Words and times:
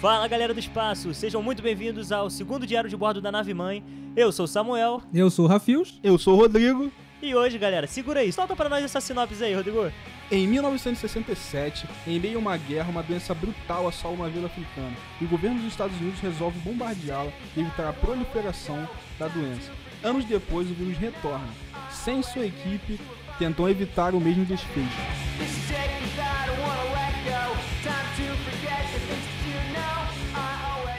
Fala 0.00 0.28
galera 0.28 0.54
do 0.54 0.60
espaço, 0.60 1.12
sejam 1.12 1.42
muito 1.42 1.60
bem-vindos 1.60 2.12
ao 2.12 2.30
segundo 2.30 2.64
diário 2.64 2.88
de 2.88 2.96
bordo 2.96 3.20
da 3.20 3.32
nave 3.32 3.52
mãe. 3.52 3.82
Eu 4.14 4.30
sou 4.30 4.44
o 4.44 4.48
Samuel 4.48 5.02
Eu 5.12 5.28
sou 5.28 5.44
o 5.44 5.48
Rafios. 5.48 5.98
Eu 6.04 6.16
sou 6.16 6.34
o 6.34 6.36
Rodrigo. 6.36 6.92
e 7.20 7.34
hoje, 7.34 7.58
galera, 7.58 7.84
segura 7.88 8.20
aí, 8.20 8.32
solta 8.32 8.54
pra 8.54 8.68
nós 8.68 8.84
essa 8.84 9.00
sinopse 9.00 9.42
aí, 9.42 9.54
Rodrigo. 9.54 9.90
Em 10.30 10.46
1967, 10.46 11.88
em 12.06 12.20
meio 12.20 12.36
a 12.36 12.40
uma 12.40 12.56
guerra, 12.56 12.90
uma 12.90 13.02
doença 13.02 13.34
brutal 13.34 13.88
assola 13.88 14.14
uma 14.14 14.28
vila 14.28 14.46
africana 14.46 14.94
e 15.20 15.24
o 15.24 15.28
governo 15.28 15.58
dos 15.58 15.72
Estados 15.72 15.98
Unidos 16.00 16.20
resolve 16.20 16.60
bombardeá-la 16.60 17.32
e 17.56 17.60
evitar 17.60 17.88
a 17.88 17.92
proliferação 17.92 18.88
da 19.18 19.26
doença. 19.26 19.72
Anos 20.04 20.24
depois, 20.24 20.70
o 20.70 20.74
vírus 20.74 20.96
retorna. 20.96 21.48
Sem 21.90 22.22
sua 22.22 22.46
equipe, 22.46 23.00
tentam 23.36 23.68
evitar 23.68 24.14
o 24.14 24.20
mesmo 24.20 24.44
desfecho. 24.44 25.57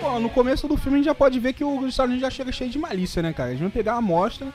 Bom, 0.01 0.19
no 0.19 0.29
começo 0.29 0.67
do 0.67 0.77
filme 0.77 0.97
a 0.97 0.99
gente 0.99 1.05
já 1.05 1.15
pode 1.15 1.39
ver 1.39 1.53
que 1.53 1.63
os 1.63 1.85
Estados 1.89 2.11
Unidos 2.11 2.21
já 2.21 2.29
chega 2.29 2.51
cheio 2.51 2.69
de 2.69 2.79
malícia, 2.79 3.21
né, 3.21 3.33
cara? 3.33 3.49
Eles 3.49 3.59
vão 3.61 3.69
pegar 3.69 3.93
a 3.93 3.97
amostra 3.97 4.47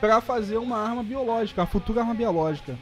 pra 0.00 0.20
fazer 0.20 0.56
uma 0.58 0.76
arma 0.78 1.02
biológica, 1.02 1.62
a 1.62 1.66
futura 1.66 2.00
arma 2.02 2.14
biológica. 2.14 2.76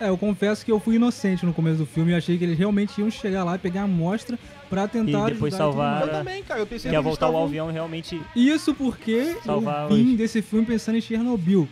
É, 0.00 0.08
eu 0.08 0.18
confesso 0.18 0.64
que 0.64 0.70
eu 0.70 0.78
fui 0.80 0.96
inocente 0.96 1.46
no 1.46 1.54
começo 1.54 1.78
do 1.78 1.86
filme 1.86 2.12
e 2.12 2.14
achei 2.14 2.36
que 2.36 2.44
eles 2.44 2.58
realmente 2.58 3.00
iam 3.00 3.10
chegar 3.10 3.44
lá 3.44 3.54
e 3.54 3.58
pegar 3.58 3.82
a 3.82 3.84
amostra 3.84 4.38
pra 4.68 4.86
tentar 4.86 5.28
E 5.30 5.32
depois 5.34 5.54
salvar-. 5.54 6.02
Eu 6.02 6.08
também, 6.10 6.42
cara. 6.42 6.60
Eu 6.60 6.66
pensei 6.66 6.90
Quer 6.90 6.96
que 6.96 6.96
eles 6.96 7.04
voltar 7.04 7.26
o 7.26 7.30
estavam- 7.30 7.44
avião 7.46 7.70
realmente. 7.72 8.20
Isso 8.34 8.74
porque 8.74 9.36
Salvar 9.44 9.90
eu 9.90 9.96
vim 9.96 10.12
os- 10.12 10.18
desse 10.18 10.42
filme 10.42 10.66
pensando 10.66 10.98
em 10.98 11.00
Chernobyl, 11.00 11.66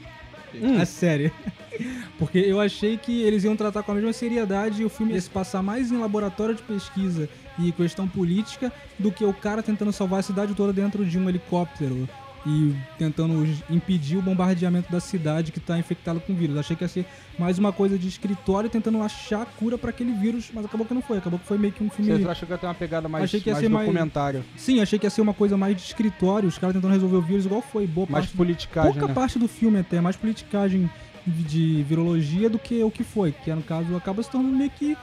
Hum. 0.55 0.81
a 0.81 0.87
série. 0.87 1.33
Porque 2.17 2.39
eu 2.39 2.61
achei 2.61 2.97
que 2.97 3.23
eles 3.23 3.43
iam 3.43 3.57
tratar 3.57 3.83
com 3.83 3.91
a 3.91 3.95
mesma 3.97 4.13
seriedade 4.13 4.81
e 4.83 4.85
o 4.85 4.89
filme 4.89 5.13
ia 5.15 5.21
se 5.21 5.29
passar 5.29 5.61
mais 5.61 5.91
em 5.91 5.99
laboratório 5.99 6.55
de 6.55 6.63
pesquisa 6.63 7.29
e 7.59 7.71
questão 7.73 8.09
política 8.09 8.73
do 8.99 9.11
que 9.13 9.25
o 9.25 9.33
cara 9.33 9.63
tentando 9.63 9.93
salvar 9.93 10.21
a 10.21 10.23
cidade 10.23 10.55
toda 10.55 10.73
dentro 10.73 11.05
de 11.05 11.19
um 11.19 11.29
helicóptero 11.29 12.09
e 12.47 12.75
tentando 12.99 13.47
impedir 13.71 14.19
o 14.19 14.23
bombardeamento 14.23 14.93
da 14.93 15.01
cidade 15.01 15.51
que 15.51 15.59
tá 15.59 15.79
infectada 15.79 16.21
com 16.21 16.35
vírus. 16.35 16.59
Achei 16.59 16.77
que 16.77 16.85
ia 16.85 16.89
ser 16.89 17.07
mais 17.39 17.59
uma 17.59 17.73
coisa 17.73 17.99
de 17.99 18.07
escritório 18.07 18.69
tentando 18.69 19.01
achar 19.03 19.43
a 19.43 19.47
cura 19.47 19.79
para 19.79 19.89
aquele 19.91 20.13
vírus, 20.13 20.51
mas 20.53 20.65
acabou 20.67 20.87
que 20.87 20.93
não 20.93 21.01
foi. 21.01 21.17
Acabou 21.17 21.39
que 21.39 21.47
foi 21.47 21.57
meio 21.57 21.73
que 21.73 21.83
um 21.83 21.89
filme 21.89 22.13
Você 22.23 22.29
achou 22.29 22.47
que 22.47 22.53
ia 22.53 22.59
ter 22.59 22.67
uma 22.67 22.75
pegada 22.75 23.09
mais, 23.09 23.25
Achei 23.25 23.41
que 23.41 23.49
ia 23.49 23.55
mais 23.55 23.63
ser 23.65 23.71
mais- 23.71 23.87
documentário, 23.87 24.45
Sim, 24.57 24.81
achei 24.83 24.99
que 24.99 25.07
ia 25.07 25.11
ser 25.11 25.23
uma 25.23 25.33
coisa 25.33 25.57
mais 25.57 25.75
de 25.75 25.83
escritório, 25.85 26.47
os 26.47 26.59
caras 26.59 26.75
tentando 26.77 26.93
resolver 26.93 27.17
o 27.17 27.23
vírus 27.23 27.47
igual 27.47 27.63
foi. 27.63 27.87
Boa 27.87 28.07
mais 28.11 28.27
parte, 28.27 28.37
politicagem, 28.37 28.93
pouca 28.93 29.09
né? 29.09 29.15
parte 29.15 29.39
do 29.39 29.49
filme 29.49 29.79
até, 29.79 30.01
mais 30.03 30.17
politicagem 30.17 30.91
de 31.27 31.83
virologia 31.89 32.51
do 32.51 32.59
que 32.59 32.83
o 32.85 32.91
que 32.91 33.03
foi. 33.03 33.33
Que 33.33 33.55
no 33.55 33.63
caso 33.63 33.97
acaba 33.97 34.23
se 34.23 34.31
tornando 34.31 34.55
meio 34.55 34.71
que 34.71 34.95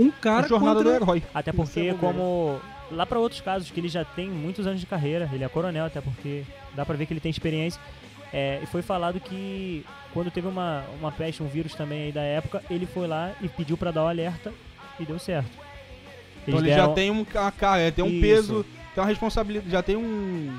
um 0.00 0.10
cara 0.10 0.46
A 0.46 0.48
jornada 0.48 0.76
contra... 0.82 0.98
do 0.98 1.04
herói. 1.04 1.22
Até 1.34 1.52
porque, 1.52 1.80
é 1.80 1.92
bobeira. 1.94 1.98
como. 2.14 2.60
Lá 2.90 3.06
pra 3.06 3.18
outros 3.20 3.40
casos, 3.40 3.70
que 3.70 3.78
ele 3.78 3.88
já 3.88 4.04
tem 4.04 4.28
muitos 4.28 4.66
anos 4.66 4.80
de 4.80 4.86
carreira, 4.86 5.30
ele 5.32 5.44
é 5.44 5.48
coronel, 5.48 5.84
até 5.84 6.00
porque 6.00 6.42
dá 6.74 6.84
pra 6.84 6.96
ver 6.96 7.06
que 7.06 7.12
ele 7.12 7.20
tem 7.20 7.30
experiência. 7.30 7.80
É, 8.32 8.58
e 8.62 8.66
foi 8.66 8.82
falado 8.82 9.20
que 9.20 9.84
quando 10.12 10.30
teve 10.30 10.48
uma, 10.48 10.82
uma 11.00 11.12
peste, 11.12 11.40
um 11.42 11.46
vírus 11.46 11.74
também 11.74 12.04
aí 12.04 12.12
da 12.12 12.22
época, 12.22 12.62
ele 12.68 12.86
foi 12.86 13.06
lá 13.06 13.32
e 13.40 13.48
pediu 13.48 13.76
pra 13.76 13.90
dar 13.92 14.04
o 14.04 14.08
alerta 14.08 14.52
e 14.98 15.04
deu 15.04 15.18
certo. 15.20 15.50
Então 16.42 16.54
Eles 16.58 16.62
ele 16.62 16.70
já 16.70 16.76
deram- 16.82 16.94
tem 16.94 17.10
um, 17.10 17.24
uma 17.32 17.52
cara, 17.52 17.80
é, 17.80 17.90
tem 17.92 18.04
um 18.04 18.08
Isso. 18.08 18.20
peso, 18.20 18.64
tem 18.94 19.02
uma 19.04 19.06
responsabilidade, 19.08 19.70
já 19.70 19.82
tem 19.82 19.94
um 19.96 20.56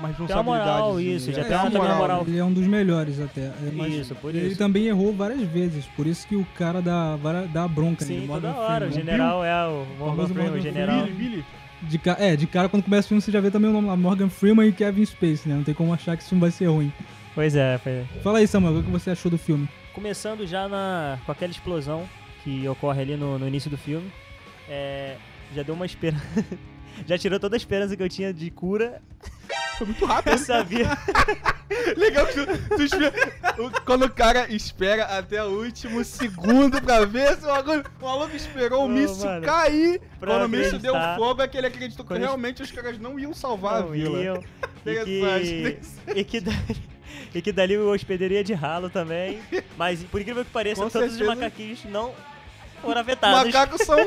uma 0.00 0.08
responsabilidade. 0.08 0.44
moral, 0.44 1.00
isso, 1.00 1.32
já 1.32 1.42
É, 1.42 1.44
tem 1.44 1.56
uma 1.56 1.66
sim, 1.66 1.70
também 1.72 1.94
moral. 1.96 2.24
Ele 2.26 2.38
é 2.38 2.44
um 2.44 2.52
dos 2.52 2.66
melhores 2.66 3.20
até. 3.20 3.42
É, 3.42 3.54
mas 3.72 3.94
Isso, 3.94 4.14
por 4.16 4.34
ele 4.34 4.48
isso. 4.48 4.58
também 4.58 4.86
errou 4.86 5.12
várias 5.14 5.40
vezes, 5.42 5.84
por 5.96 6.06
isso 6.06 6.26
que 6.26 6.34
o 6.36 6.44
cara 6.56 6.80
dá, 6.82 7.16
dá 7.52 7.68
bronca 7.68 8.04
nele. 8.04 8.22
Sim, 8.22 8.26
Morgan 8.26 8.52
toda 8.52 8.60
hora. 8.62 8.86
O 8.86 8.90
Freeman. 8.92 9.06
general 9.12 9.44
é 9.44 9.66
o 9.68 9.86
Morgan 9.98 10.26
Freeman, 10.28 10.52
o 10.58 10.60
general. 10.60 11.04
Billy, 11.04 11.14
Billy. 11.14 11.44
De, 11.82 11.98
ca- 11.98 12.16
é, 12.18 12.36
de 12.36 12.46
cara 12.46 12.68
quando 12.68 12.82
começa 12.82 13.06
o 13.06 13.08
filme 13.08 13.22
você 13.22 13.30
já 13.32 13.40
vê 13.40 13.50
também 13.50 13.70
o 13.70 13.72
nome 13.72 13.86
lá, 13.88 13.96
Morgan 13.96 14.28
Freeman 14.28 14.68
e 14.68 14.72
Kevin 14.72 15.04
Space, 15.06 15.48
né? 15.48 15.54
Não 15.54 15.64
tem 15.64 15.72
como 15.74 15.94
achar 15.94 16.14
que 16.16 16.22
esse 16.22 16.28
filme 16.28 16.40
vai 16.42 16.50
ser 16.50 16.66
ruim. 16.66 16.92
Pois 17.34 17.54
é, 17.56 17.78
foi. 17.78 18.04
Fala 18.22 18.38
aí, 18.38 18.46
Samuel, 18.46 18.78
o 18.80 18.82
que 18.82 18.90
você 18.90 19.10
achou 19.10 19.30
do 19.30 19.38
filme? 19.38 19.66
Começando 19.94 20.46
já 20.46 20.68
na, 20.68 21.18
com 21.24 21.32
aquela 21.32 21.50
explosão 21.50 22.02
que 22.44 22.68
ocorre 22.68 23.00
ali 23.02 23.16
no, 23.16 23.38
no 23.38 23.46
início 23.48 23.70
do 23.70 23.78
filme. 23.78 24.10
É, 24.68 25.16
já 25.54 25.62
deu 25.62 25.74
uma 25.74 25.86
esperança. 25.86 26.22
já 27.06 27.16
tirou 27.16 27.40
toda 27.40 27.56
a 27.56 27.58
esperança 27.58 27.96
que 27.96 28.02
eu 28.02 28.08
tinha 28.08 28.32
de 28.34 28.50
cura. 28.50 29.00
Foi 29.80 29.86
muito 29.86 30.04
rápido. 30.04 30.32
Eu 30.34 30.38
sabia. 30.38 30.90
Legal 31.96 32.26
que 32.26 32.34
tu, 32.34 32.76
tu 32.76 32.82
espera, 32.82 33.12
quando 33.86 34.04
o 34.04 34.10
cara 34.10 34.46
espera 34.52 35.04
até 35.04 35.42
o 35.42 35.48
último 35.62 36.04
segundo 36.04 36.82
pra 36.82 37.06
ver 37.06 37.34
se 37.38 37.44
o 37.44 37.46
bagulho- 37.46 37.84
o 37.98 38.04
maluco 38.04 38.36
esperou 38.36 38.82
o 38.82 38.84
Ô, 38.84 38.88
míssil 38.88 39.24
mano, 39.24 39.46
cair. 39.46 40.02
Quando 40.18 40.44
o 40.44 40.48
míssil 40.50 40.78
deu 40.78 40.92
fogo, 41.16 41.40
é 41.40 41.48
que 41.48 41.56
ele 41.56 41.68
acreditou 41.68 42.04
que 42.04 42.12
realmente 42.18 42.60
os 42.62 42.70
caras 42.70 42.98
não 42.98 43.18
iam 43.18 43.32
salvar 43.32 43.76
a 43.76 43.80
Não 43.80 43.88
vila. 43.88 44.18
iam. 44.22 44.44
E 44.84 44.90
Interessante, 44.92 45.78
que, 46.06 46.20
e, 46.20 46.24
que 46.24 46.40
dali, 46.40 46.76
e 47.34 47.42
que 47.42 47.52
dali 47.52 47.76
o 47.78 47.90
hospedeiro 47.90 48.34
ia 48.34 48.44
de 48.44 48.52
ralo 48.52 48.90
também. 48.90 49.40
Mas 49.78 50.02
por 50.04 50.20
incrível 50.20 50.44
que 50.44 50.50
pareça, 50.50 50.82
Com 50.82 50.90
todos 50.90 51.14
os 51.14 51.26
macaquinhos 51.26 51.84
não 51.86 52.12
foram 52.82 53.00
afetados. 53.00 53.44
Macacos 53.46 53.80
são. 53.86 53.98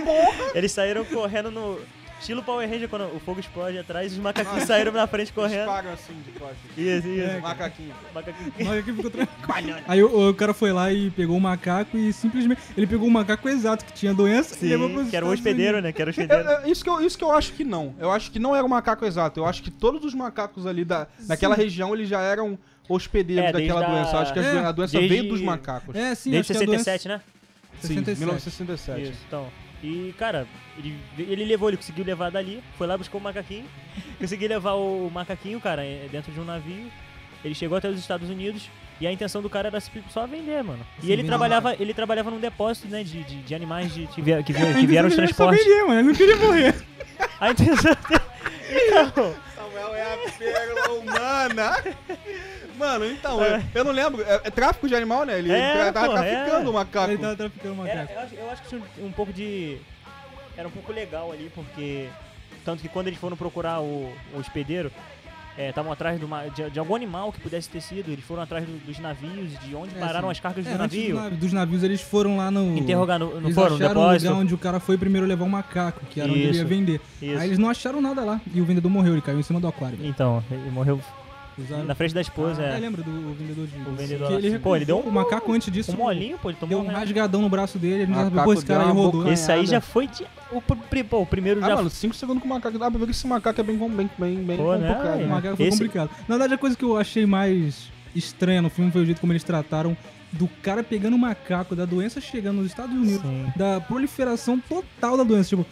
Eles 0.54 0.72
saíram 0.72 1.04
correndo 1.04 1.50
no. 1.50 1.78
Estilo 2.22 2.42
Power 2.42 2.68
Ranger, 2.70 2.88
quando 2.88 3.14
o 3.14 3.18
fogo 3.20 3.40
explode 3.40 3.76
atrás, 3.76 4.12
os 4.12 4.18
macaquinhos 4.18 4.62
saíram 4.64 4.92
na 4.92 5.06
frente 5.08 5.32
correndo. 5.32 5.58
Disparam 5.66 5.90
assim 5.92 6.14
de 6.24 6.30
costas. 6.38 6.56
Isso, 6.76 7.08
isso. 7.08 7.20
É, 7.20 7.40
Macaquinho. 7.40 7.94
Macaquinho. 8.14 8.52
Mas 8.58 8.78
aqui 8.78 8.92
ficou 8.92 9.10
tranquilo. 9.10 9.76
Aí 9.88 10.02
o, 10.02 10.28
o 10.30 10.34
cara 10.34 10.54
foi 10.54 10.72
lá 10.72 10.92
e 10.92 11.10
pegou 11.10 11.36
o 11.36 11.40
macaco 11.40 11.98
e 11.98 12.12
simplesmente. 12.12 12.60
Ele 12.76 12.86
pegou 12.86 13.08
o 13.08 13.10
macaco 13.10 13.48
exato 13.48 13.84
que 13.84 13.92
tinha 13.92 14.14
doença 14.14 14.56
e 14.64 14.68
levou 14.68 14.88
pros 14.88 15.04
Sim, 15.04 15.10
que 15.10 15.16
era 15.16 15.26
o 15.26 15.30
hospedeiro, 15.32 15.78
Unidos. 15.78 15.88
né? 15.88 15.92
Que 15.92 16.02
era 16.02 16.10
o 16.10 16.14
É, 16.16 16.22
hospedeiro. 16.22 16.48
é, 16.48 16.70
isso, 16.70 16.84
que 16.84 16.90
eu, 16.90 17.00
isso 17.04 17.18
que 17.18 17.24
eu 17.24 17.32
acho 17.32 17.52
que 17.54 17.64
não. 17.64 17.94
Eu 17.98 18.10
acho 18.12 18.30
que 18.30 18.38
não 18.38 18.54
era 18.54 18.64
o 18.64 18.68
macaco 18.68 19.04
exato. 19.04 19.40
Eu 19.40 19.46
acho 19.46 19.62
que 19.62 19.70
todos 19.70 20.04
os 20.04 20.14
macacos 20.14 20.64
ali 20.64 20.84
da, 20.84 21.08
daquela 21.26 21.56
região 21.56 21.92
eles 21.92 22.08
já 22.08 22.20
eram 22.20 22.56
hospedeiros 22.88 23.46
É, 23.48 23.52
daquela 23.52 23.82
doença. 23.82 24.12
Eu 24.16 24.18
acho 24.20 24.32
que 24.32 24.38
a, 24.38 24.42
É, 24.42 24.58
a 24.64 24.72
doença 24.72 24.96
desde- 24.98 25.08
veio 25.16 25.28
dos 25.28 25.40
macacos. 25.40 25.94
É, 25.96 26.14
sim, 26.14 26.30
Desde 26.30 26.52
acho 26.52 26.60
que 26.60 26.64
a 26.64 26.78
67, 26.78 27.08
né? 27.08 27.20
Sim, 27.80 27.88
67. 28.04 28.18
1967. 28.20 29.02
Isso, 29.02 29.18
então. 29.26 29.48
E, 29.82 30.14
cara, 30.16 30.46
ele, 30.78 30.96
ele 31.18 31.44
levou, 31.44 31.68
ele 31.68 31.76
conseguiu 31.76 32.04
levar 32.04 32.30
dali, 32.30 32.62
foi 32.78 32.86
lá, 32.86 32.96
buscou 32.96 33.20
o 33.20 33.24
macaquinho, 33.24 33.64
conseguiu 34.18 34.48
levar 34.48 34.74
o 34.74 35.10
macaquinho, 35.12 35.60
cara, 35.60 35.84
eh, 35.84 36.08
dentro 36.10 36.30
de 36.32 36.38
um 36.38 36.44
navio. 36.44 36.90
Ele 37.44 37.54
chegou 37.54 37.76
até 37.76 37.88
os 37.88 37.98
Estados 37.98 38.30
Unidos 38.30 38.70
e 39.00 39.06
a 39.06 39.12
intenção 39.12 39.42
do 39.42 39.50
cara 39.50 39.66
era 39.66 39.80
só 40.10 40.24
vender, 40.28 40.62
mano. 40.62 40.86
E 41.02 41.06
Sim, 41.06 41.12
ele 41.12 41.24
trabalhava, 41.24 41.74
ele 41.74 41.92
trabalhava 41.92 42.30
num 42.30 42.38
depósito, 42.38 42.86
né, 42.86 43.02
de, 43.02 43.24
de, 43.24 43.42
de 43.42 43.54
animais 43.54 43.92
de, 43.92 44.06
que, 44.06 44.22
vie- 44.22 44.40
que, 44.44 44.52
que 44.52 44.86
vieram 44.86 45.08
os 45.08 45.14
só 45.14 45.22
transportes. 45.22 45.64
vender, 45.64 45.82
mano. 45.82 45.94
Ele 46.00 46.08
não 46.08 46.14
queria 46.14 46.36
morrer. 46.36 46.74
A 47.40 47.50
intenção 47.50 47.90
Então, 48.70 49.34
Samuel 49.56 49.94
é 49.94 50.02
a 50.14 50.30
pérola 50.38 50.92
humana. 51.00 51.84
Mano, 52.82 53.06
então, 53.06 53.42
É. 53.42 53.56
eu, 53.56 53.62
eu 53.80 53.84
não 53.84 53.92
lembro. 53.92 54.22
É, 54.22 54.40
é 54.44 54.50
tráfico 54.50 54.88
de 54.88 54.94
animal, 54.96 55.24
né? 55.24 55.38
Ele 55.38 55.52
É, 55.52 55.82
ele 55.82 55.92
tava 55.92 56.06
pô, 56.06 56.12
traficando 56.14 56.66
é. 56.66 56.70
o 56.70 56.72
macaco. 56.72 57.10
Ele 57.12 57.18
tava 57.22 57.36
traficando 57.36 57.80
o 57.82 57.86
Era, 57.86 58.00
macaco. 58.02 58.12
eu, 58.18 58.20
acho, 58.24 58.34
eu 58.34 58.50
acho 58.50 58.62
que 58.62 58.68
tinha 58.68 58.82
um, 59.00 59.06
um 59.06 59.12
pouco 59.12 59.32
de. 59.32 59.78
Era 60.56 60.66
um 60.68 60.70
pouco 60.72 60.92
legal 60.92 61.30
ali, 61.32 61.50
porque. 61.54 62.08
Tanto 62.64 62.80
que 62.82 62.88
quando 62.88 63.06
eles 63.08 63.18
foram 63.18 63.36
procurar 63.36 63.80
o, 63.80 64.12
o 64.34 64.38
hospedeiro, 64.38 64.90
estavam 65.58 65.90
atrás 65.92 66.16
de, 66.18 66.24
uma- 66.24 66.46
de- 66.48 66.70
de 66.70 66.78
algum 66.78 66.94
animal 66.94 67.32
que 67.32 67.40
pudesse 67.40 67.68
ter 67.68 67.80
sido. 67.80 68.10
Eles 68.12 68.24
foram 68.24 68.42
atrás 68.42 68.64
do- 68.64 68.78
dos 68.86 68.98
navios, 69.00 69.58
de 69.60 69.74
onde 69.74 69.96
É, 69.96 69.98
pararam 69.98 70.28
sim. 70.28 70.32
as 70.32 70.40
cargas 70.40 70.66
É, 70.66 70.70
do 70.76 70.82
antes 70.82 70.96
navio. 70.98 71.16
do 71.16 71.22
navi- 71.22 71.36
dos 71.36 71.52
navios, 71.52 71.82
eles 71.82 72.00
foram 72.00 72.36
lá 72.36 72.50
no. 72.52 72.76
Interrogar 72.78 73.18
no, 73.18 73.40
no 73.40 73.46
Eles 73.48 73.54
fórum, 73.54 73.70
no 73.70 73.76
acharam 73.84 74.00
um 74.00 74.04
depósito. 74.04 74.30
lugar 74.30 74.40
onde 74.42 74.54
o 74.54 74.58
cara 74.58 74.78
foi 74.80 74.96
primeiro 74.98 75.26
levar 75.26 75.44
um 75.44 75.48
macaco, 75.48 76.00
que 76.10 76.20
era 76.20 76.30
onde 76.30 76.40
ele 76.40 76.50
Isso. 76.50 76.60
ia 76.60 76.64
vender. 76.64 77.00
Isso. 77.20 77.38
Aí 77.40 77.48
eles 77.48 77.58
não 77.58 77.68
acharam 77.68 78.00
nada 78.00 78.22
lá. 78.24 78.40
E 78.54 78.60
o 78.60 78.64
vendedor 78.64 78.90
morreu, 78.90 79.12
ele 79.14 79.22
caiu 79.22 79.40
em 79.40 79.42
cima 79.42 79.58
do 79.60 79.66
aquário. 79.66 79.98
Então, 80.02 80.42
ele 80.50 80.70
morreu 80.70 81.00
Usaram- 81.58 81.84
na 81.84 81.94
frente 81.94 82.14
da 82.14 82.20
esposa. 82.20 82.62
Ah, 82.62 82.76
é. 82.76 82.78
lembra 82.78 83.02
do 83.02 83.10
o 83.10 83.34
vendedor 83.34 83.66
de 83.66 83.76
O 83.88 83.94
vendedor 83.94 84.28
que 84.28 84.34
ele 84.34 84.58
Pô, 84.58 84.74
ele 84.76 84.84
deu 84.84 84.98
um- 84.98 85.08
O 85.08 85.12
macaco 85.12 85.52
antes 85.52 85.72
disso. 85.72 85.92
Um 85.92 85.96
molinho, 85.96 86.38
pô, 86.38 86.50
ele 86.50 86.56
tomou 86.58 86.80
Deu 86.82 86.90
um 86.90 86.94
rasgadão 86.94 87.42
no 87.42 87.48
braço 87.48 87.78
dele, 87.78 88.02
ele 88.04 88.12
não 88.12 88.24
sabe, 88.24 88.42
pô, 88.42 88.52
esse 88.52 88.64
cara 88.66 88.84
aí 88.86 88.90
rodou. 88.92 89.30
Esse 89.30 89.52
aí 89.52 89.66
já 89.66 89.80
foi 89.80 90.06
de. 90.06 90.24
O, 90.50 90.60
pô, 90.62 91.20
o 91.20 91.26
primeiro 91.26 91.62
Ah, 91.64 91.68
já 91.68 91.76
mano, 91.76 91.90
5 91.90 92.14
segundos 92.14 92.42
com 92.42 92.46
o 92.48 92.50
macaco. 92.50 92.78
Dá 92.78 92.90
pra 92.90 92.98
ver 92.98 93.04
que 93.06 93.10
esse 93.12 93.26
macaco 93.26 93.60
é 93.60 93.64
bem, 93.64 93.76
bem, 93.76 94.10
bem, 94.18 94.36
bem 94.36 94.56
Pô, 94.56 94.74
né, 94.74 94.88
complicado. 94.88 95.14
O 95.14 95.18
velho? 95.18 95.28
macaco 95.30 95.56
foi 95.56 95.66
Esse- 95.66 95.78
complicado. 95.78 96.10
Na 96.28 96.34
verdade, 96.36 96.54
a 96.54 96.58
coisa 96.58 96.76
que 96.76 96.84
eu 96.84 96.96
achei 96.96 97.26
mais 97.26 97.88
estranha 98.14 98.60
no 98.62 98.68
filme 98.70 98.90
foi 98.90 99.02
o 99.02 99.06
jeito 99.06 99.20
como 99.20 99.32
eles 99.32 99.44
trataram 99.44 99.96
do 100.32 100.48
cara 100.62 100.82
pegando 100.82 101.14
o 101.14 101.18
macaco, 101.18 101.76
da 101.76 101.84
doença 101.84 102.20
chegando 102.20 102.56
nos 102.58 102.66
Estados 102.68 102.94
Unidos, 102.94 103.20
Sim. 103.22 103.46
da 103.56 103.80
proliferação 103.80 104.58
total 104.58 105.16
da 105.18 105.22
doença. 105.24 105.50
Tipo, 105.50 105.66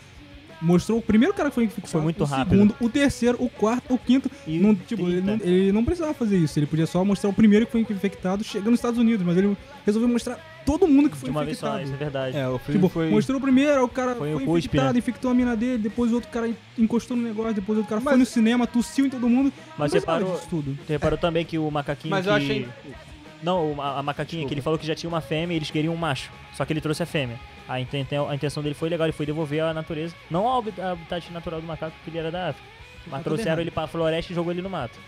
mostrou 0.62 0.98
o 0.98 1.02
primeiro 1.02 1.32
cara 1.34 1.48
que 1.48 1.54
foi 1.54 1.64
infectado, 1.64 1.90
Foi 1.90 2.00
muito 2.00 2.22
o 2.22 2.26
rápido. 2.26 2.50
segundo, 2.50 2.74
o 2.80 2.88
terceiro, 2.88 3.36
o 3.42 3.48
quarto, 3.48 3.94
o 3.94 3.98
quinto. 3.98 4.30
E 4.46 4.58
Não, 4.58 4.74
tipo, 4.74 5.02
ele 5.08 5.22
30. 5.22 5.36
não, 5.44 5.52
ele 5.52 5.72
não 5.72 5.84
precisava 5.84 6.12
fazer 6.14 6.36
isso. 6.38 6.58
Ele 6.58 6.66
podia 6.66 6.86
só 6.86 7.04
mostrar 7.04 7.30
o 7.30 7.32
primeiro 7.32 7.66
que 7.66 7.72
foi 7.72 7.80
infectado 7.80 8.44
chegando 8.44 8.70
nos 8.72 8.78
Estados 8.80 8.98
Unidos, 8.98 9.24
mas 9.26 9.36
ele 9.36 9.56
resolveu 9.86 10.08
mostrar 10.08 10.38
todo 10.66 10.86
mundo 10.86 11.08
que 11.08 11.14
De 11.16 11.20
foi 11.22 11.30
uma 11.30 11.44
vez 11.44 11.58
só, 11.58 11.66
infectado. 11.68 11.84
isso 11.84 11.94
é 11.94 11.96
verdade. 11.96 12.36
É, 12.36 12.46
o 12.48 12.58
filme 12.58 12.78
Tipo, 12.80 12.88
foi... 12.88 13.08
mostrou 13.10 13.38
o 13.38 13.40
primeiro, 13.40 13.82
o 13.82 13.88
cara 13.88 14.14
Foi 14.14 14.32
foi, 14.34 14.44
cuspe, 14.44 14.68
infectado, 14.68 14.92
né? 14.92 14.98
infectou 14.98 15.30
a 15.30 15.34
mina 15.34 15.56
dele, 15.56 15.78
depois 15.78 16.12
o 16.12 16.14
outro 16.16 16.30
cara 16.30 16.50
encostou 16.78 17.16
no 17.16 17.22
negócio, 17.22 17.54
depois 17.54 17.76
o 17.78 17.80
outro 17.80 17.88
cara 17.88 18.00
Mas- 18.04 18.12
foi 18.12 18.18
no 18.18 18.26
cinema, 18.26 18.66
tossiu 18.66 19.06
em 19.06 19.10
todo 19.10 19.28
mundo. 19.28 19.52
Mas 19.78 19.90
você 19.90 19.96
precisava 19.98 20.18
parou, 20.20 20.34
disso 20.36 20.46
tudo. 20.50 20.78
você 20.86 20.92
reparou 20.92 21.18
também 21.18 21.44
que 21.44 21.58
o 21.58 21.70
macaquinho 21.70 22.10
Mas 22.10 22.24
que... 22.24 22.30
eu 22.30 22.34
achei... 22.34 22.68
Não, 23.42 23.72
o- 23.72 23.80
a, 23.80 24.00
a 24.00 24.02
macaquinha, 24.02 24.46
que 24.46 24.52
ele 24.52 24.60
falou 24.60 24.78
que 24.78 24.86
já 24.86 24.94
tinha 24.94 25.08
uma 25.08 25.22
fêmea 25.22 25.54
e 25.54 25.56
eles 25.56 25.70
queriam 25.70 25.94
um 25.94 25.96
macho. 25.96 26.30
Só 26.54 26.64
que 26.66 26.72
ele 26.74 26.80
trouxe 26.82 27.02
a 27.02 27.06
fêmea. 27.06 27.38
A, 27.70 27.80
inten- 27.80 28.06
a 28.28 28.34
intenção 28.34 28.62
dele 28.62 28.74
foi 28.74 28.88
legal, 28.88 29.06
ele 29.06 29.12
foi 29.12 29.24
devolver 29.24 29.62
a 29.62 29.72
natureza. 29.72 30.14
Não 30.30 30.46
ao 30.48 30.58
habi- 30.58 30.74
habitat 30.80 31.30
natural 31.32 31.60
do 31.60 31.66
macaco, 31.66 31.92
porque 31.96 32.10
ele 32.10 32.18
era 32.18 32.30
da 32.30 32.48
África. 32.48 32.68
Mas 33.06 33.18
tudo 33.20 33.22
trouxeram 33.24 33.50
errado. 33.52 33.60
ele 33.60 33.70
pra 33.70 33.86
floresta 33.86 34.32
e 34.32 34.34
jogou 34.34 34.52
ele 34.52 34.60
no 34.62 34.68
mato. 34.68 34.98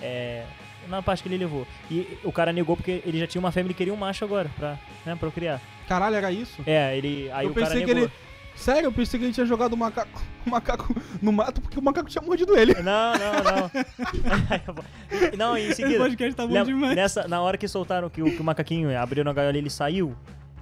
É. 0.00 0.44
Na 0.88 1.00
parte 1.00 1.22
que 1.22 1.28
ele 1.28 1.38
levou. 1.38 1.66
E 1.90 2.18
o 2.24 2.30
cara 2.32 2.52
negou 2.52 2.76
porque 2.76 3.02
ele 3.06 3.18
já 3.18 3.26
tinha 3.26 3.40
uma 3.40 3.50
fêmea 3.52 3.68
e 3.68 3.70
ele 3.70 3.74
queria 3.74 3.94
um 3.94 3.96
macho 3.96 4.24
agora, 4.24 4.50
pra 4.58 4.76
né, 5.06 5.16
procriar. 5.18 5.60
Caralho, 5.88 6.16
era 6.16 6.30
isso? 6.30 6.60
É, 6.66 6.96
ele. 6.98 7.30
Aí 7.32 7.46
eu 7.46 7.52
o 7.52 7.54
cara 7.54 7.70
que 7.80 7.86
negou. 7.86 8.02
ele. 8.04 8.12
Sério, 8.54 8.88
eu 8.88 8.92
pensei 8.92 9.18
que 9.18 9.24
ele 9.24 9.32
tinha 9.32 9.46
jogado 9.46 9.72
o 9.72 9.76
macaco, 9.78 10.20
o 10.46 10.50
macaco 10.50 10.94
no 11.22 11.32
mato 11.32 11.60
porque 11.62 11.78
o 11.78 11.82
macaco 11.82 12.10
tinha 12.10 12.20
mordido 12.22 12.54
ele. 12.54 12.74
Não, 12.74 13.12
não, 13.14 13.70
não. 14.68 15.34
não, 15.38 15.56
em 15.56 15.66
Esse 15.68 15.76
seguida. 15.76 15.98
podcast 15.98 16.34
tá 16.34 16.46
bom 16.46 16.52
lembra- 16.52 16.72
demais. 16.74 16.94
nessa, 16.96 17.26
na 17.28 17.40
hora 17.40 17.56
que 17.56 17.66
soltaram 17.66 18.10
que 18.10 18.22
o, 18.22 18.26
que 18.26 18.40
o 18.40 18.44
macaquinho 18.44 18.96
abriu 19.00 19.24
na 19.24 19.32
gaiola 19.32 19.56
e 19.56 19.60
ele 19.60 19.70
saiu, 19.70 20.14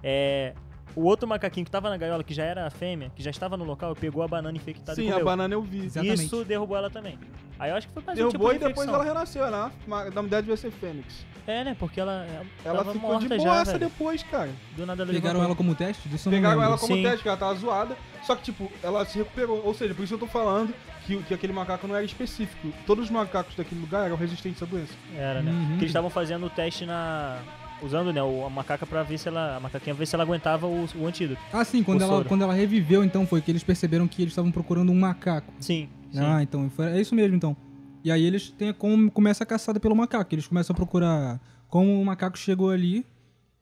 é, 0.03 0.53
o 0.97 1.03
outro 1.05 1.29
macaquinho 1.29 1.65
que 1.65 1.71
tava 1.71 1.89
na 1.91 1.97
gaiola, 1.97 2.23
que 2.25 2.35
já 2.35 2.45
era 2.45 2.67
a 2.67 2.71
fêmea, 2.71 3.11
que 3.15 3.23
já 3.23 3.31
estava 3.31 3.57
no 3.57 3.65
local, 3.65 3.95
pegou 3.95 4.23
a 4.23 4.29
banana 4.29 4.57
infectada 4.57 5.01
e 5.01 5.05
Sim, 5.05 5.09
a 5.11 5.13
comeu. 5.13 5.25
banana 5.27 5.55
eu 5.55 5.63
vi. 5.63 5.85
Exatamente. 5.87 6.25
Isso 6.25 6.45
derrubou 6.45 6.77
ela 6.77 6.91
também. 6.91 7.19
Aí 7.59 7.71
eu 7.71 7.77
acho 7.77 7.89
que 7.89 7.93
foi 7.95 8.03
mais 8.07 8.19
um 8.19 8.23
Derrubou 8.29 8.49
tipo 8.49 8.55
e 8.55 8.59
de 8.59 8.69
depois 8.69 8.89
infecção. 8.89 8.95
ela 8.95 9.05
renasceu, 9.05 9.51
né? 9.51 9.71
Ma- 9.87 10.05
Na 10.11 10.23
mulher 10.23 10.41
devia 10.43 10.57
ser 10.57 10.71
Fênix. 10.71 11.27
É, 11.47 11.65
né? 11.65 11.77
Porque 11.79 12.01
ela, 12.01 12.25
ela, 12.27 12.47
Ela 12.65 12.79
tava 12.79 12.93
ficou 12.93 13.11
morta 13.11 13.29
de 13.39 13.43
já, 13.45 13.51
boaça 13.51 13.73
velho. 13.79 13.89
depois, 13.91 14.23
cara. 14.23 14.51
Do 14.77 14.87
nada 14.87 15.03
ela 15.03 15.13
Pegaram 15.13 15.41
levantou. 15.41 15.45
ela 15.45 15.57
como 15.57 15.75
teste? 15.75 16.09
Disso 16.09 16.29
eu 16.29 16.33
não 16.33 16.39
Pegaram 16.39 16.55
lembro. 16.57 16.71
ela 16.73 16.79
como 16.79 16.95
Sim. 16.95 17.03
teste, 17.03 17.23
que 17.23 17.29
ela 17.29 17.37
tava 17.37 17.55
zoada. 17.55 17.97
Só 18.23 18.35
que, 18.37 18.43
tipo, 18.45 18.71
ela 18.83 19.05
se 19.05 19.19
recuperou. 19.19 19.61
Ou 19.65 19.75
seja, 19.75 19.95
por 19.95 20.05
isso 20.05 20.15
eu 20.15 20.19
tô 20.19 20.27
falando 20.27 20.73
que, 21.07 21.17
que 21.25 21.35
aquele 21.35 21.53
macaco 21.53 21.87
não 21.87 21.97
era 21.97 22.05
específico. 22.05 22.73
Todos 22.87 23.05
os 23.07 23.11
macacos 23.11 23.55
daquele 23.57 23.81
lugar 23.81 24.07
eram 24.07 24.17
resistentes 24.17 24.63
à 24.63 24.67
doença. 24.67 24.93
Era, 25.17 25.43
né? 25.43 25.51
Uhum. 25.51 25.59
Porque 25.67 25.75
eles 25.81 25.87
estavam 25.91 26.09
fazendo 26.11 26.47
o 26.47 26.51
teste 26.51 26.87
na... 26.87 27.39
Usando, 27.83 28.13
né, 28.13 28.23
o- 28.23 28.45
a 28.45 28.51
macaca 28.51 28.85
pra 28.87 29.03
ver 29.03 29.19
se 29.19 29.29
ela... 29.29 29.57
A 29.57 29.61
macaquinha 29.61 29.95
pra 29.95 30.01
ver 30.01 30.07
se 30.07 30.15
ela 30.15 30.25
aguentava 30.25 30.67
o, 30.67 30.87
o 30.97 31.07
antídoto. 31.07 31.41
Ah, 31.53 31.65
sim, 31.65 31.83
quando 31.83 32.03
ela, 32.03 32.17
soro. 32.17 32.29
quando 32.29 32.43
ela 32.43 32.53
reviveu, 32.55 33.03
então, 33.03 33.27
foi 33.27 33.41
que 33.41 33.51
eles 33.51 33.63
perceberam 33.65 34.07
que 34.07 34.23
eles 34.23 34.33
estavam 34.33 34.51
procurando 34.51 34.91
um 34.93 34.99
macaco. 34.99 35.53
Sim, 35.61 35.89
sim. 36.13 36.19
Ah, 36.21 36.43
então, 36.43 36.69
foi- 36.71 36.87
é 36.93 37.01
isso 37.01 37.15
mesmo, 37.15 37.37
então. 37.37 37.57
E 38.05 38.11
aí 38.11 38.25
eles 38.25 38.51
têm 38.51 38.73
como 38.73 39.11
começa 39.11 39.45
a 39.45 39.47
caçada 39.47 39.79
pelo 39.79 39.95
macaco. 39.95 40.35
Eles 40.35 40.47
começam 40.47 40.73
a 40.73 40.77
procurar 40.77 41.41
como 41.69 42.01
o 42.01 42.05
macaco 42.05 42.39
chegou 42.39 42.71
ali, 42.71 43.05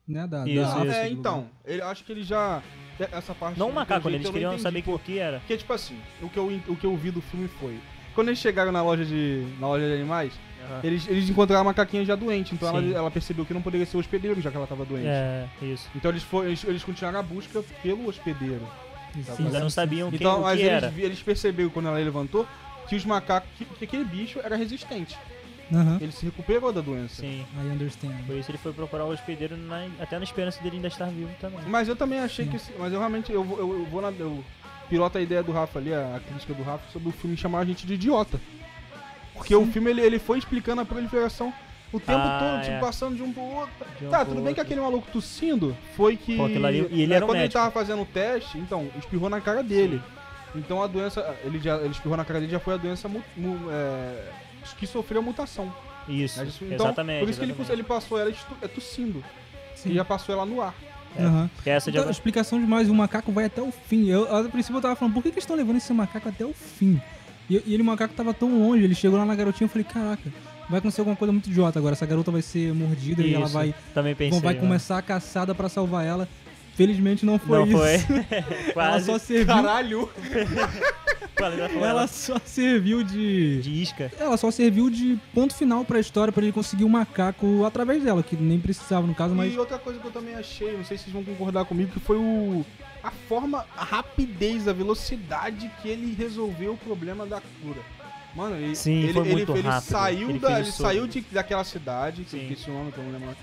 né, 0.06 0.26
da, 0.26 0.44
da 0.44 0.48
Isso, 0.48 0.62
África, 0.64 0.86
isso. 0.86 0.96
é, 1.00 1.08
então. 1.10 1.46
Ele, 1.64 1.82
acho 1.82 2.04
que 2.04 2.12
ele 2.12 2.22
já. 2.22 2.62
Essa 3.12 3.34
parte. 3.34 3.58
Não 3.58 3.68
o 3.70 3.72
macaco, 3.72 4.08
né? 4.08 4.16
Eles 4.16 4.28
queriam 4.30 4.52
entendi, 4.52 4.62
saber 4.62 4.84
o 4.86 4.98
que 4.98 5.18
era. 5.18 5.38
Porque, 5.40 5.56
tipo 5.56 5.72
assim, 5.72 5.96
o 6.22 6.28
que, 6.28 6.36
eu, 6.36 6.46
o 6.68 6.76
que 6.76 6.84
eu 6.84 6.96
vi 6.96 7.10
do 7.10 7.20
filme 7.20 7.46
foi. 7.46 7.78
Quando 8.14 8.28
eles 8.28 8.38
chegaram 8.40 8.72
na 8.72 8.82
loja 8.82 9.04
de. 9.04 9.44
na 9.60 9.68
loja 9.68 9.86
de 9.86 9.94
animais, 9.94 10.32
eles, 10.82 11.06
eles 11.08 11.28
encontraram 11.28 11.62
a 11.62 11.64
macaquinha 11.64 12.04
já 12.04 12.14
doente. 12.14 12.54
Então 12.54 12.68
ela, 12.68 12.80
Sim. 12.80 12.94
ela 12.94 13.10
percebeu 13.10 13.44
que 13.44 13.54
não 13.54 13.62
poderia 13.62 13.86
ser 13.86 13.96
hospedeiro, 13.96 14.40
já 14.40 14.50
que 14.50 14.56
ela 14.56 14.66
tava 14.66 14.84
doente. 14.84 15.06
É, 15.06 15.46
isso. 15.62 15.88
Então 15.94 16.10
eles, 16.10 16.22
foram, 16.22 16.48
eles, 16.48 16.64
eles 16.64 16.84
continuaram 16.84 17.18
a 17.18 17.22
busca 17.22 17.62
pelo 17.82 18.08
hospedeiro. 18.08 18.66
Sim, 19.36 19.46
ainda 19.46 19.60
não 19.60 19.70
sabiam 19.70 20.10
quem, 20.10 20.18
Então, 20.18 20.40
o 20.40 20.42
mas 20.42 20.58
que 20.60 20.66
eles, 20.66 20.82
era. 20.82 20.92
eles 20.96 21.22
perceberam 21.22 21.70
quando 21.70 21.88
ela 21.88 21.98
levantou 21.98 22.46
que 22.88 22.94
os 22.96 23.04
macacos. 23.04 23.48
Que, 23.56 23.64
que 23.64 23.84
aquele 23.84 24.04
bicho 24.04 24.38
era 24.44 24.54
resistente. 24.56 25.16
Aham. 25.72 25.98
Ele 26.00 26.12
se 26.12 26.24
recuperou 26.24 26.72
da 26.72 26.80
doença. 26.80 27.16
Sim. 27.22 27.44
I 27.56 27.66
understand. 27.72 28.14
Por 28.26 28.36
isso 28.36 28.50
ele 28.50 28.56
foi 28.58 28.72
procurar 28.72 29.04
o 29.04 29.12
hospedeiro 29.12 29.54
na- 29.56 29.86
até 30.00 30.16
na 30.18 30.24
esperança 30.24 30.62
dele 30.62 30.76
ainda 30.76 30.88
estar 30.88 31.06
vivo 31.06 31.30
também. 31.40 31.60
Mas 31.66 31.88
eu 31.88 31.96
também 31.96 32.18
achei 32.20 32.46
que. 32.46 32.56
esse- 32.56 32.72
Mas 32.78 32.90
eu 32.92 32.98
realmente. 32.98 33.30
Eu, 33.32 33.44
eu, 33.58 33.72
eu 33.80 33.86
vou 33.86 34.00
na. 34.00 34.10
Eu 34.10 34.42
piloto 34.88 35.18
a 35.18 35.20
ideia 35.20 35.42
do 35.42 35.52
Rafa 35.52 35.78
ali, 35.78 35.92
a, 35.92 36.16
a 36.16 36.20
crítica 36.20 36.54
do 36.54 36.62
Rafa, 36.62 36.84
sobre 36.90 37.10
o 37.10 37.12
filme 37.12 37.36
chamar 37.36 37.58
a 37.58 37.64
gente 37.66 37.86
de 37.86 37.92
idiota. 37.94 38.40
Porque 39.38 39.54
o 39.54 39.66
filme 39.66 39.90
ele, 39.90 40.00
ele 40.02 40.18
foi 40.18 40.38
explicando 40.38 40.80
a 40.80 40.84
proliferação 40.84 41.52
o 41.92 41.98
tempo 41.98 42.18
Ah, 42.20 42.38
todo, 42.38 42.62
tipo, 42.64 42.76
é. 42.76 42.80
passando 42.80 43.16
de 43.16 43.22
um 43.22 43.32
pro 43.32 43.42
outro. 43.42 43.72
De 43.98 44.06
um 44.06 44.10
tá, 44.10 44.18
pro 44.18 44.26
tudo 44.34 44.36
bem 44.36 44.52
que 44.54 44.60
outro. 44.60 44.62
aquele 44.62 44.80
maluco 44.80 45.08
tossindo 45.10 45.74
foi 45.96 46.16
que. 46.16 46.36
Pô, 46.36 46.44
ali- 46.44 46.86
e 46.90 47.00
ele 47.02 47.06
né, 47.06 47.16
era 47.16 47.24
um 47.24 47.28
Quando 47.28 47.36
ele 47.36 47.44
médico. 47.44 47.58
tava 47.60 47.70
fazendo 47.70 48.02
o 48.02 48.06
teste, 48.06 48.58
então, 48.58 48.88
espirrou 48.98 49.30
na 49.30 49.40
cara 49.40 49.62
dele. 49.62 50.00
Então 50.54 50.82
a 50.82 50.86
doença. 50.86 51.34
Ele, 51.44 51.58
já, 51.58 51.76
ele 51.76 51.88
espirrou 51.90 52.16
na 52.16 52.24
cara 52.24 52.40
dele 52.40 52.52
já 52.52 52.60
foi 52.60 52.74
a 52.74 52.76
doença 52.76 53.08
mu- 53.08 53.22
mu- 53.36 53.70
é, 53.70 54.22
que 54.78 54.86
sofreu 54.86 55.20
a 55.20 55.22
mutação. 55.24 55.72
Isso, 56.08 56.42
né? 56.42 56.50
Então, 56.62 56.86
exatamente. 56.86 57.20
por 57.20 57.28
isso 57.30 57.38
que 57.38 57.44
ele, 57.44 57.52
exatamente. 57.52 57.72
ele 57.72 57.82
passou 57.84 58.18
ela 58.18 58.30
estu- 58.30 58.56
é, 58.62 58.68
tossindo. 58.68 59.24
Sim. 59.74 59.90
E 59.90 59.94
já 59.94 60.04
passou 60.04 60.34
ela 60.34 60.44
no 60.44 60.60
ar. 60.60 60.74
É. 61.16 61.48
Porque 61.54 61.70
essa 61.70 61.90
de 61.90 61.96
Então, 61.98 62.10
explicação 62.10 62.60
demais, 62.60 62.88
o 62.90 62.94
macaco 62.94 63.32
vai 63.32 63.46
até 63.46 63.62
o 63.62 63.70
fim. 63.72 64.08
Eu, 64.08 64.34
a 64.34 64.44
princípio 64.44 64.76
eu 64.78 64.82
tava 64.82 64.94
falando, 64.96 65.14
por 65.14 65.22
que, 65.22 65.30
que 65.30 65.34
eles 65.36 65.44
estão 65.44 65.56
levando 65.56 65.76
esse 65.78 65.92
macaco 65.92 66.28
até 66.28 66.44
o 66.44 66.52
fim? 66.52 67.00
E, 67.48 67.62
e 67.66 67.74
ele, 67.74 67.82
o 67.82 67.86
macaco 67.86 68.14
tava 68.14 68.34
tão 68.34 68.58
longe, 68.58 68.84
ele 68.84 68.94
chegou 68.94 69.18
lá 69.18 69.24
na 69.24 69.34
garotinha 69.34 69.64
e 69.64 69.68
eu 69.68 69.70
falei, 69.70 69.84
caraca, 69.84 70.30
vai 70.68 70.78
acontecer 70.78 71.00
alguma 71.00 71.16
coisa 71.16 71.32
muito 71.32 71.48
idiota 71.48 71.78
agora. 71.78 71.94
Essa 71.94 72.06
garota 72.06 72.30
vai 72.30 72.42
ser 72.42 72.72
mordida 72.74 73.22
e 73.22 73.34
ela 73.34 73.44
Isso, 73.46 73.54
vai, 73.54 73.74
Também 73.94 74.14
pensei. 74.14 74.30
vão, 74.32 74.40
vai 74.40 74.54
né? 74.54 74.60
começar 74.60 74.98
a 74.98 75.02
caçada 75.02 75.54
pra 75.54 75.68
salvar 75.68 76.04
ela. 76.04 76.28
Felizmente 76.74 77.26
não 77.26 77.38
foi 77.40 77.58
Não 77.58 77.66
isso. 77.66 77.76
foi. 77.76 78.22
Ela 78.30 78.72
Quase. 78.72 79.06
só 79.06 79.18
serviu, 79.18 79.46
Caralho! 79.46 80.08
Ela 81.80 82.06
só 82.06 82.36
serviu 82.44 83.02
de... 83.02 83.60
de 83.60 83.82
isca. 83.82 84.12
Ela 84.18 84.36
só 84.36 84.50
serviu 84.50 84.90
de 84.90 85.18
ponto 85.34 85.54
final 85.54 85.84
pra 85.84 86.00
história, 86.00 86.32
pra 86.32 86.42
ele 86.42 86.52
conseguir 86.52 86.84
o 86.84 86.88
macaco 86.88 87.64
através 87.64 88.02
dela, 88.02 88.22
que 88.22 88.36
nem 88.36 88.58
precisava 88.58 89.06
no 89.06 89.14
caso, 89.14 89.34
mas... 89.34 89.52
E 89.52 89.58
outra 89.58 89.78
coisa 89.78 89.98
que 89.98 90.06
eu 90.06 90.12
também 90.12 90.34
achei, 90.34 90.76
não 90.76 90.84
sei 90.84 90.96
se 90.96 91.04
vocês 91.04 91.12
vão 91.14 91.24
concordar 91.24 91.64
comigo, 91.64 91.92
que 91.92 92.00
foi 92.00 92.16
o 92.16 92.64
a 93.02 93.10
forma, 93.10 93.64
a 93.76 93.84
rapidez, 93.84 94.66
a 94.68 94.72
velocidade 94.72 95.70
que 95.80 95.88
ele 95.88 96.14
resolveu 96.14 96.72
o 96.72 96.76
problema 96.76 97.24
da 97.24 97.40
cura. 97.62 97.80
Mano, 98.34 98.56
ele, 98.56 98.76
Sim, 98.76 99.02
ele, 99.02 99.12
foi 99.12 99.22
ele, 99.22 99.32
muito 99.32 99.52
ele 99.52 99.68
rápido. 99.68 99.90
saiu, 99.90 100.30
Ele 100.30 100.38
da, 100.38 100.60
ele 100.60 100.70
saiu 100.70 101.06
de, 101.06 101.20
daquela 101.32 101.64
cidade, 101.64 102.24
que 102.24 102.36
eu 102.36 102.40
Sim. 102.40 102.46
esqueci 102.46 102.70
o 102.70 102.74
nome, 102.74 102.92
que 102.92 102.98
eu 102.98 103.04
não 103.04 103.12
lembro. 103.12 103.36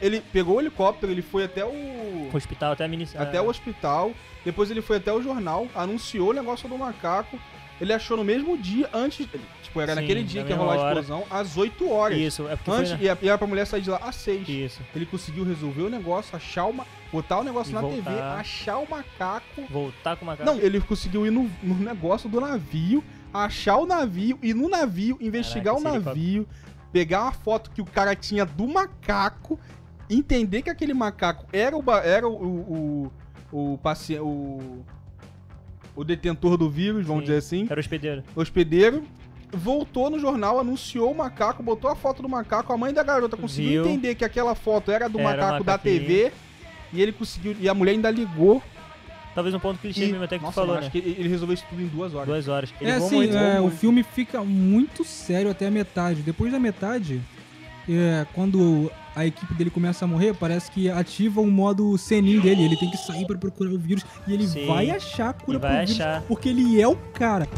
Ele 0.00 0.20
pegou 0.20 0.56
o 0.56 0.60
helicóptero, 0.60 1.10
ele 1.10 1.22
foi 1.22 1.44
até 1.44 1.64
o 1.64 2.28
O 2.32 2.36
hospital 2.36 2.72
até 2.72 2.84
a 2.84 2.88
mini... 2.88 3.08
até 3.16 3.40
o 3.40 3.48
hospital, 3.48 4.12
depois 4.44 4.70
ele 4.70 4.82
foi 4.82 4.96
até 4.98 5.12
o 5.12 5.22
jornal, 5.22 5.66
anunciou 5.74 6.30
o 6.30 6.32
negócio 6.32 6.68
do 6.68 6.76
macaco. 6.76 7.38
Ele 7.80 7.92
achou 7.92 8.16
no 8.16 8.24
mesmo 8.24 8.56
dia, 8.56 8.88
antes. 8.92 9.28
Tipo, 9.62 9.80
era 9.82 9.94
Sim, 9.94 10.00
naquele 10.00 10.22
dia 10.22 10.40
na 10.40 10.46
que 10.46 10.52
ia 10.52 10.58
rolar 10.58 10.74
a 10.74 10.86
explosão, 10.88 11.24
às 11.30 11.56
8 11.58 11.90
horas. 11.90 12.18
Isso, 12.18 12.48
é 12.48 12.56
porque 12.56 12.70
Antes, 12.70 12.92
foi... 12.92 13.04
e, 13.04 13.28
era 13.28 13.36
pra 13.36 13.46
mulher 13.46 13.66
sair 13.66 13.82
de 13.82 13.90
lá 13.90 13.98
às 14.02 14.16
6. 14.16 14.48
Na... 14.48 14.54
Isso. 14.54 14.80
Ele 14.94 15.04
conseguiu 15.04 15.44
resolver 15.44 15.82
o 15.82 15.90
negócio, 15.90 16.34
achar 16.34 16.64
uma. 16.64 16.86
botar 17.12 17.40
o 17.40 17.44
negócio 17.44 17.72
E 17.72 17.74
na 17.74 17.82
voltar. 17.82 18.10
TV, 18.10 18.18
achar 18.18 18.78
o 18.78 18.88
macaco. 18.88 19.62
Voltar 19.68 20.16
com 20.16 20.24
o 20.24 20.26
macaco. 20.26 20.50
Não, 20.50 20.58
ele 20.58 20.80
conseguiu 20.80 21.26
ir 21.26 21.30
no, 21.30 21.50
no 21.62 21.74
negócio 21.74 22.30
do 22.30 22.40
navio, 22.40 23.04
achar 23.32 23.76
o 23.76 23.84
navio, 23.84 24.38
ir 24.42 24.54
no 24.54 24.70
navio, 24.70 25.18
investigar 25.20 25.74
Caraca, 25.74 25.98
o 25.98 26.02
navio, 26.02 26.48
pegar 26.90 27.24
uma 27.24 27.32
foto 27.32 27.70
que 27.72 27.82
o 27.82 27.84
cara 27.84 28.16
tinha 28.16 28.46
do 28.46 28.66
macaco, 28.66 29.60
entender 30.08 30.62
que 30.62 30.70
aquele 30.70 30.94
macaco 30.94 31.46
era 31.52 31.76
o. 31.76 31.82
Era 32.04 32.28
o. 32.28 32.32
o, 32.32 33.12
o, 33.52 33.72
o 33.74 33.78
paciente. 33.78 34.20
O, 34.20 34.84
o 35.94 36.04
detentor 36.04 36.56
do 36.58 36.68
vírus, 36.68 37.06
vamos 37.06 37.22
Sim. 37.22 37.26
dizer 37.26 37.38
assim, 37.38 37.66
Era 37.70 37.78
o 37.78 37.80
hospedeiro. 37.80 38.22
hospedeiro. 38.36 39.02
Voltou 39.52 40.10
no 40.10 40.18
jornal, 40.18 40.58
anunciou 40.60 41.10
o 41.10 41.16
macaco, 41.16 41.62
botou 41.62 41.90
a 41.90 41.96
foto 41.96 42.20
do 42.20 42.28
macaco. 42.28 42.72
A 42.72 42.76
mãe 42.76 42.92
da 42.92 43.02
garota 43.02 43.36
conseguiu 43.36 43.84
Viu. 43.84 43.92
entender 43.92 44.14
que 44.14 44.24
aquela 44.24 44.54
foto 44.54 44.90
era 44.90 45.08
do 45.08 45.18
Era 45.18 45.28
o 45.28 45.30
macaco 45.30 45.64
da. 45.64 45.78
TV. 45.78 46.32
E 46.92 47.00
ele 47.00 47.12
conseguiu. 47.12 47.56
E 47.58 47.68
a 47.68 47.72
mulher 47.74 47.92
ainda 47.92 48.10
ligou. 48.10 48.62
Talvez 49.34 49.54
um 49.54 49.58
ponto 49.58 49.78
clichê 49.78 50.04
E, 50.06 50.08
mesmo 50.12 50.24
até 50.24 50.38
que 50.38 50.44
nossa, 50.44 50.54
tu 50.54 50.64
falou, 50.64 50.74
né? 50.76 50.80
acho 50.82 50.90
que 50.90 50.98
ele 50.98 51.28
resolveu 51.28 51.52
isso 51.54 51.64
tudo 51.68 51.82
em 51.82 51.86
duas 51.86 52.14
horas. 52.14 52.26
Duas 52.26 52.48
horas. 52.48 52.74
Ele 52.80 52.90
É 52.90 52.94
assim, 52.94 53.16
muito. 53.16 53.36
é, 53.36 53.60
o 53.60 53.70
filme 53.70 54.02
fica 54.02 54.42
muito 54.42 55.04
sério 55.04 55.50
até 55.50 55.66
a 55.66 55.70
metade. 55.70 56.22
Depois 56.22 56.50
da 56.52 56.58
metade, 56.58 57.20
é, 57.88 58.26
quando 58.34 58.90
a 59.16 59.24
equipe 59.26 59.54
dele 59.54 59.70
começa 59.70 60.04
a 60.04 60.08
morrer, 60.08 60.34
parece 60.34 60.70
que 60.70 60.90
ativa 60.90 61.40
o 61.40 61.50
modo 61.50 61.96
senin 61.96 62.38
dele. 62.38 62.62
Ele 62.64 62.76
tem 62.76 62.90
que 62.90 62.98
sair 62.98 63.26
pra 63.26 63.38
procurar 63.38 63.70
o 63.72 63.78
vírus 63.78 64.04
e 64.28 64.34
ele 64.34 64.46
Sim. 64.46 64.66
vai 64.66 64.90
achar 64.90 65.30
a 65.30 65.32
cura 65.32 65.56
E 65.56 65.60
vai 65.60 65.70
pro 65.78 65.86
vírus, 65.86 66.00
achar. 66.00 66.22
porque 66.28 66.50
ele 66.50 66.78
é 66.80 66.86
o 66.86 66.94
cara. 67.14 67.48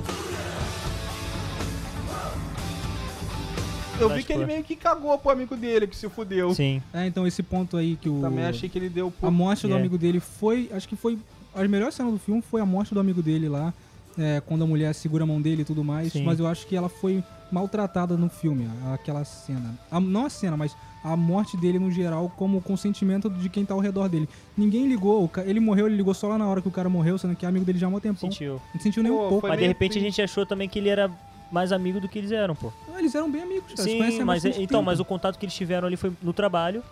Eu 4.01 4.09
vi 4.11 4.23
que 4.23 4.33
ele 4.33 4.47
meio 4.47 4.63
que 4.63 4.77
cagou 4.77 5.19
pro 5.19 5.33
amigo 5.33 5.57
dele, 5.57 5.89
que 5.89 5.97
se 5.97 6.09
fudeu. 6.09 6.55
Sim. 6.55 6.81
É, 6.95 7.05
então 7.09 7.27
esse 7.27 7.43
ponto 7.43 7.77
aí 7.77 7.97
que 8.01 8.09
o 8.09 8.21
Também 8.21 8.45
achei 8.45 8.69
que 8.69 8.79
ele 8.79 8.89
deu 8.89 9.13
a 9.21 9.31
morte 9.31 9.67
do 9.67 9.75
É. 9.75 9.77
amigo 9.77 9.99
dele 9.99 10.21
foi, 10.21 10.71
acho 10.73 10.89
que 10.89 10.95
foi 10.95 11.19
a 11.53 11.67
melhor 11.67 11.91
cena 11.91 12.09
do 12.09 12.19
filme 12.19 12.41
foi 12.41 12.61
a 12.61 12.67
morte 12.67 12.95
do 12.95 13.01
amigo 13.01 13.21
dele 13.21 13.49
lá, 13.49 13.75
é, 14.17 14.41
quando 14.47 14.63
a 14.63 14.67
mulher 14.69 14.95
segura 14.95 15.25
a 15.25 15.27
mão 15.27 15.43
dele 15.43 15.63
e 15.63 15.65
tudo 15.65 15.83
mais. 15.83 16.13
Sim. 16.13 16.23
Mas 16.23 16.39
eu 16.39 16.47
acho 16.47 16.65
que 16.69 16.77
ela 16.77 16.89
foi 16.89 17.25
maltratada 17.51 18.17
no 18.17 18.29
filme, 18.29 18.69
aquela 18.95 19.25
cena. 19.25 19.77
A- 19.91 19.99
não 19.99 20.27
a 20.27 20.31
cena, 20.31 20.57
mas 20.57 20.77
a 21.03 21.17
morte 21.17 21.57
dele 21.57 21.79
no 21.79 21.91
geral 21.91 22.31
como 22.37 22.61
consentimento 22.61 23.31
de 23.31 23.49
quem 23.49 23.65
tá 23.65 23.75
ao 23.75 23.81
redor 23.81 24.09
dele. 24.09 24.29
Ninguém 24.57 24.87
ligou, 24.89 25.31
ele 25.47 25.61
morreu, 25.61 25.87
ele 25.87 25.97
ligou 25.97 26.13
só 26.15 26.29
lá 26.29 26.39
na 26.39 26.47
hora 26.47 26.61
que 26.61 26.69
o 26.69 26.73
cara 26.73 26.89
morreu, 26.89 27.17
sendo 27.19 27.35
que 27.37 27.47
é 27.47 27.49
amigo 27.49 27.65
dele 27.65 27.79
já 27.79 27.87
há 27.87 27.91
um 27.91 28.01
tempão. 28.01 28.31
Sentiu. 28.31 28.61
Não 28.75 28.81
sentiu 28.81 29.03
nem 29.03 29.13
Pô, 29.13 29.19
um 29.19 29.29
pouco. 29.29 29.41
foi 29.43 29.51
Mas 29.51 29.59
de 29.61 29.67
repente 29.67 29.99
a 29.99 30.01
gente 30.01 30.21
achou 30.21 30.45
também 30.45 30.69
que 30.69 30.79
ele 30.79 30.89
era 30.89 31.11
mais 31.51 31.73
amigo 31.73 32.01
do 32.01 32.09
que 32.09 32.19
eles 32.19 32.31
eram, 32.33 32.55
pô. 32.55 32.73
Ah, 32.95 32.99
Eles 32.99 33.15
eram 33.15 33.31
bem 33.31 33.43
amigos, 33.43 33.73
cara. 33.75 33.89
Sim, 33.89 33.99
mas 34.25 34.43
bastante 34.43 34.63
então, 34.63 34.81
tempo. 34.81 34.87
mas 34.91 35.01
o 35.01 35.05
contato 35.05 35.39
que 35.39 35.47
eles 35.47 35.55
tiveram 35.55 35.87
ali 35.87 35.97
foi 35.97 36.13
no 36.23 36.33
trabalho. 36.33 36.83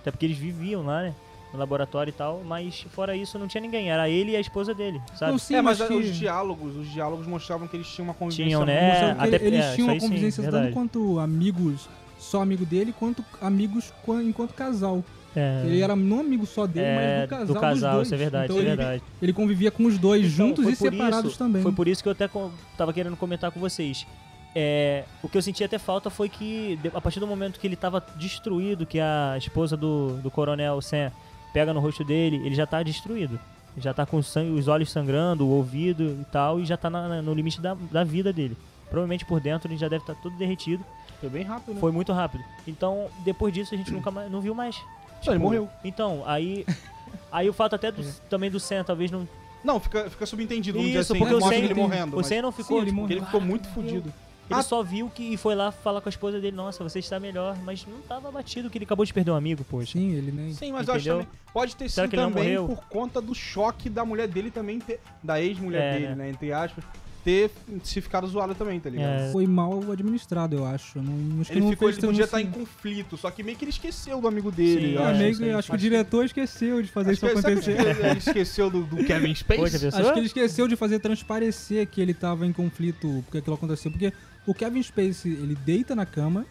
Até 0.00 0.10
porque 0.12 0.26
eles 0.26 0.38
viviam 0.38 0.84
lá, 0.84 1.02
né? 1.02 1.14
No 1.52 1.58
laboratório 1.58 2.10
e 2.10 2.12
tal, 2.12 2.42
mas 2.44 2.82
fora 2.90 3.16
isso 3.16 3.38
não 3.38 3.48
tinha 3.48 3.62
ninguém, 3.62 3.90
era 3.90 4.06
ele 4.08 4.32
e 4.32 4.36
a 4.36 4.40
esposa 4.40 4.74
dele, 4.74 5.00
sabe? 5.16 5.32
Não, 5.32 5.38
sim, 5.38 5.54
é, 5.54 5.62
mas, 5.62 5.78
mas 5.78 5.88
que- 5.88 5.94
os 5.94 6.14
diálogos, 6.14 6.76
os 6.76 6.86
diálogos 6.92 7.26
mostravam 7.26 7.66
que 7.66 7.74
eles 7.74 7.88
tinham 7.88 8.06
uma 8.08 8.12
convivência 8.12 8.44
Tinham, 8.44 8.66
né? 8.66 9.16
Até- 9.18 9.36
eles 9.42 9.64
é, 9.64 9.74
tinham 9.74 9.86
uma 9.88 9.94
aí 9.94 10.00
sim, 10.00 10.06
convivência 10.08 10.42
tanto 10.44 10.52
verdade. 10.52 10.74
quanto 10.74 11.18
amigos 11.18 11.88
só 12.18 12.42
amigo 12.42 12.64
dele, 12.66 12.92
quanto 12.98 13.24
amigos 13.40 13.92
quan- 14.04 14.22
enquanto 14.22 14.52
casal. 14.54 15.02
É, 15.36 15.62
Ele 15.66 15.80
era 15.80 15.94
não 15.94 16.20
amigo 16.20 16.46
só 16.46 16.66
dele, 16.66 16.86
é, 16.86 16.94
mas 16.96 17.22
do 17.22 17.28
casal. 17.28 17.46
do 17.54 17.60
casal, 17.60 18.02
isso 18.02 18.14
é 18.14 18.16
verdade, 18.16 18.44
Então 18.46 18.56
isso 18.56 18.66
é 18.66 18.68
ele, 18.70 18.76
verdade. 18.76 19.02
ele 19.22 19.32
convivia 19.32 19.70
com 19.70 19.84
os 19.84 19.96
dois 19.98 20.24
Então, 20.32 20.48
juntos 20.48 20.66
e 20.66 20.74
separados 20.74 21.30
isso- 21.30 21.38
também. 21.38 21.62
Foi 21.62 21.70
por 21.72 21.86
isso 21.86 22.02
que 22.02 22.08
eu 22.08 22.12
até 22.12 22.28
tava 22.76 22.92
querendo 22.92 23.16
comentar 23.16 23.50
com 23.52 23.60
vocês. 23.60 24.06
É, 24.54 25.04
o 25.22 25.28
que 25.28 25.36
eu 25.38 25.42
senti 25.42 25.62
até 25.62 25.78
falta 25.78 26.10
foi 26.10 26.28
que, 26.28 26.78
a 26.94 27.00
partir 27.00 27.20
do 27.20 27.26
momento 27.26 27.60
que 27.60 27.66
ele 27.66 27.76
tava 27.76 28.04
destruído, 28.16 28.86
que 28.86 28.98
a 28.98 29.34
esposa 29.38 29.76
do, 29.76 30.14
do 30.22 30.30
coronel 30.30 30.80
Sam 30.80 31.12
pega 31.52 31.72
no 31.72 31.78
rosto 31.80 32.02
dele, 32.02 32.36
ele 32.44 32.54
já 32.54 32.66
tá 32.66 32.82
destruído. 32.82 33.34
Ele 33.76 33.84
já 33.84 33.94
tá 33.94 34.04
com 34.06 34.20
sangue, 34.22 34.58
os 34.58 34.66
olhos 34.66 34.90
sangrando, 34.90 35.46
o 35.46 35.50
ouvido 35.50 36.16
e 36.20 36.24
tal, 36.32 36.58
e 36.58 36.64
já 36.64 36.76
tá 36.76 36.88
na- 36.90 37.06
na- 37.08 37.22
no 37.22 37.32
limite 37.34 37.60
da, 37.60 37.76
da 37.92 38.02
vida 38.02 38.32
dele. 38.32 38.56
Provavelmente 38.88 39.24
por 39.24 39.40
dentro 39.40 39.68
ele 39.70 39.76
já 39.78 39.88
deve 39.88 40.02
estar 40.02 40.14
todo 40.16 40.36
derretido. 40.36 40.84
Foi 41.20 41.28
bem 41.28 41.42
rápido, 41.44 41.74
né? 41.74 41.80
Foi 41.80 41.90
muito 41.92 42.12
rápido. 42.12 42.44
Então, 42.66 43.08
depois 43.24 43.52
disso, 43.52 43.74
a 43.74 43.76
gente 43.78 43.92
nunca 43.92 44.10
mais 44.10 44.30
não 44.30 44.40
viu 44.40 44.54
mais. 44.54 44.76
Só 45.20 45.32
ele 45.32 45.38
Tipo, 45.38 45.40
morreu. 45.40 45.68
Então, 45.84 46.22
aí. 46.26 46.64
Aí 47.32 47.48
o 47.48 47.52
fato 47.54 47.74
até 47.74 47.90
do- 47.90 48.02
também 48.30 48.50
do 48.50 48.60
Sam, 48.60 48.84
talvez 48.84 49.10
não. 49.10 49.26
Não, 49.64 49.80
fica, 49.80 50.08
fica 50.10 50.24
subentendido, 50.26 50.78
Isso, 50.78 50.98
assim. 51.12 51.18
porque 51.18 51.32
né? 51.34 51.38
o 51.38 51.40
Sam, 51.42 51.54
ele 51.54 51.74
morrendo. 51.74 52.12
o 52.14 52.16
mas- 52.18 52.26
Sam 52.26 52.42
não 52.42 52.52
ficou. 52.52 52.76
Sim, 52.78 52.82
ele 52.82 52.90
tipo, 52.90 53.00
Porque 53.00 53.14
ele 53.14 53.24
ficou 53.24 53.40
muito 53.40 53.68
fudido. 53.68 54.12
Ele 54.50 54.58
Ah. 54.60 54.62
só 54.62 54.82
viu 54.82 55.10
que 55.10 55.22
e 55.34 55.36
foi 55.36 55.54
lá 55.54 55.70
falar 55.72 56.00
com 56.00 56.08
a 56.08 56.10
esposa 56.10 56.40
dele, 56.40 56.56
nossa, 56.56 56.82
você 56.82 56.98
está 57.00 57.18
melhor, 57.20 57.56
mas 57.64 57.84
não 57.86 58.00
tava 58.02 58.30
batido 58.30 58.70
que 58.70 58.78
ele 58.78 58.84
acabou 58.86 59.04
de 59.04 59.12
perder 59.12 59.30
um 59.30 59.34
amigo, 59.34 59.62
poxa. 59.64 59.92
Sim, 59.92 60.12
ele 60.12 60.30
nem. 60.32 60.52
Sim, 60.54 60.72
mas 60.72 60.86
eu 60.88 60.94
acho 60.94 61.00
Entendeu? 61.08 61.24
também. 61.26 61.40
Pode 61.52 61.76
ter 61.76 61.88
Será 61.90 62.04
sido 62.06 62.10
que 62.10 62.16
ele 62.16 62.22
não 62.22 62.30
também 62.32 62.44
morreu? 62.58 62.66
por 62.76 62.84
conta 62.88 63.20
do 63.20 63.34
choque 63.34 63.90
da 63.90 64.04
mulher 64.04 64.28
dele 64.28 64.50
também, 64.50 64.78
ter- 64.78 65.00
da 65.22 65.40
ex-mulher 65.40 65.82
É, 65.82 65.92
dele, 65.94 66.06
né? 66.08 66.14
né? 66.14 66.30
Entre 66.30 66.50
aspas, 66.52 66.84
ter 67.28 67.50
se 67.84 68.00
ficado 68.00 68.26
zoada 68.26 68.54
também, 68.54 68.80
tá 68.80 68.88
ligado? 68.88 69.20
É. 69.20 69.32
Foi 69.32 69.46
mal 69.46 69.78
administrado, 69.92 70.56
eu 70.56 70.64
acho. 70.64 70.98
Não, 71.02 71.40
acho 71.42 71.50
que 71.50 71.58
Ele 71.58 71.64
não 71.66 71.70
ficou, 71.72 71.90
ele 71.90 72.00
podia 72.00 72.24
estar 72.24 72.40
em 72.40 72.44
assim. 72.44 72.52
conflito, 72.58 73.16
só 73.18 73.30
que 73.30 73.42
meio 73.42 73.58
que 73.58 73.64
ele 73.64 73.70
esqueceu 73.70 74.18
do 74.20 74.26
amigo 74.28 74.50
dele. 74.50 74.80
Sim, 74.88 74.94
eu 74.94 75.02
É, 75.02 75.04
acho, 75.10 75.18
meio 75.18 75.34
sim. 75.34 75.42
que- 75.44 75.50
acho 75.50 75.68
que 75.70 75.74
o 75.76 75.78
diretor 75.78 76.24
esqueceu 76.24 76.80
de 76.80 76.88
fazer 76.88 77.10
Acho 77.10 77.26
isso 77.26 77.38
acontecer. 77.38 77.76
que 77.76 77.82
ele 78.06 78.18
esqueceu 78.18 78.70
do, 78.70 78.82
do 78.84 78.96
Kevin 79.04 79.34
Space? 79.34 79.70
Pessoa? 79.78 80.00
Acho 80.02 80.12
que 80.14 80.18
ele 80.20 80.26
esqueceu 80.26 80.66
de 80.66 80.76
fazer 80.76 80.98
transparecer 81.00 81.86
que 81.86 82.00
ele 82.00 82.14
tava 82.14 82.46
em 82.46 82.52
conflito 82.52 83.22
porque 83.26 83.38
aquilo 83.38 83.56
aconteceu. 83.56 83.90
Porque 83.90 84.10
o 84.46 84.54
Kevin 84.54 84.82
Spacey, 84.82 85.32
ele 85.32 85.54
deita 85.66 85.94
na 85.94 86.06
cama 86.06 86.46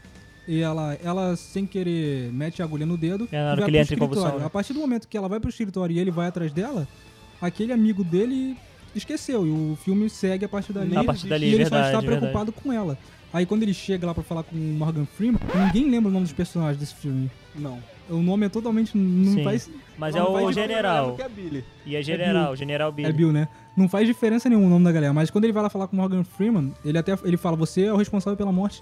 e 0.48 0.62
ela, 0.62 0.96
ela 1.04 1.36
sem 1.36 1.66
querer, 1.66 2.32
mete 2.32 2.62
a 2.62 2.66
agulha 2.66 2.86
no 2.86 2.96
dedo 2.98 3.28
É, 3.32 3.38
na 3.44 3.52
hora 3.52 3.62
vai 3.62 3.66
que 3.66 3.72
ele 3.72 3.78
pro 3.78 3.82
entra 3.84 3.96
em 3.96 3.98
convulsão, 3.98 4.24
escritório. 4.26 4.40
né? 4.42 4.46
A 4.46 4.50
partir 4.52 4.74
do 4.74 4.80
momento 4.80 5.08
que 5.08 5.18
ela 5.18 5.28
vai 5.28 5.40
pro 5.40 5.50
escritório 5.50 5.96
e 5.96 6.00
ele 6.00 6.12
vai 6.12 6.28
atrás 6.28 6.52
dela, 6.52 6.88
aquele 7.42 7.74
amigo 7.74 8.04
dele 8.04 8.56
esqueceu. 8.96 9.46
E 9.46 9.50
o 9.50 9.78
filme 9.84 10.10
segue 10.10 10.46
a 10.46 10.50
partir 10.50 10.74
dali. 10.74 10.96
A 10.96 11.04
partir 11.04 11.28
dali, 11.28 11.48
e 11.48 11.54
ele 11.54 11.66
só 11.66 11.76
verdade, 11.76 11.88
está 11.88 12.00
verdade. 12.00 12.20
preocupado 12.20 12.52
com 12.52 12.72
ela. 12.72 12.98
Aí 13.34 13.46
quando 13.46 13.64
ele 13.64 13.74
chega 13.74 14.08
lá 14.08 14.14
pra 14.14 14.24
falar 14.24 14.44
com 14.44 14.56
o 14.56 14.60
Morgan 14.60 15.06
Freeman, 15.06 15.40
ninguém 15.56 15.90
lembra 15.90 16.10
o 16.10 16.12
nome 16.12 16.24
dos 16.24 16.34
personagens 16.34 16.80
desse 16.80 16.96
filme. 16.96 17.30
Não. 17.56 17.80
O 18.10 18.22
nome 18.22 18.46
é 18.46 18.50
totalmente. 18.50 18.98
Não 18.98 19.34
Sim. 19.34 19.44
faz. 19.44 19.70
Mas 19.98 20.16
não 20.16 20.30
é 20.30 20.34
faz 20.34 20.48
o 20.48 20.52
general. 20.54 21.16
Que 21.16 21.22
é 21.22 21.30
Billy. 21.30 21.66
E 21.86 21.96
é 21.96 22.02
general, 22.02 22.46
Bill. 22.46 22.54
o 22.54 22.56
general 22.56 22.92
Billy. 22.92 23.10
É 23.10 23.12
Bill, 23.12 23.34
né? 23.34 23.48
Não 23.76 23.90
faz 23.90 24.08
diferença 24.08 24.48
nenhuma 24.48 24.68
o 24.68 24.70
nome 24.70 24.86
da 24.86 24.92
galera. 24.92 25.14
Mas 25.14 25.30
quando 25.30 25.44
ele 25.44 25.54
vai 25.54 25.62
lá 25.64 25.70
falar 25.70 25.88
com 25.88 25.96
o 25.96 26.00
Morgan 26.00 26.24
Freeman, 26.24 26.74
ele 26.86 26.98
até 26.98 27.18
ele 27.24 27.38
fala: 27.38 27.58
Você 27.58 27.84
é 27.84 27.94
o 27.94 27.98
responsável 27.98 28.38
pela 28.38 28.52
morte 28.52 28.82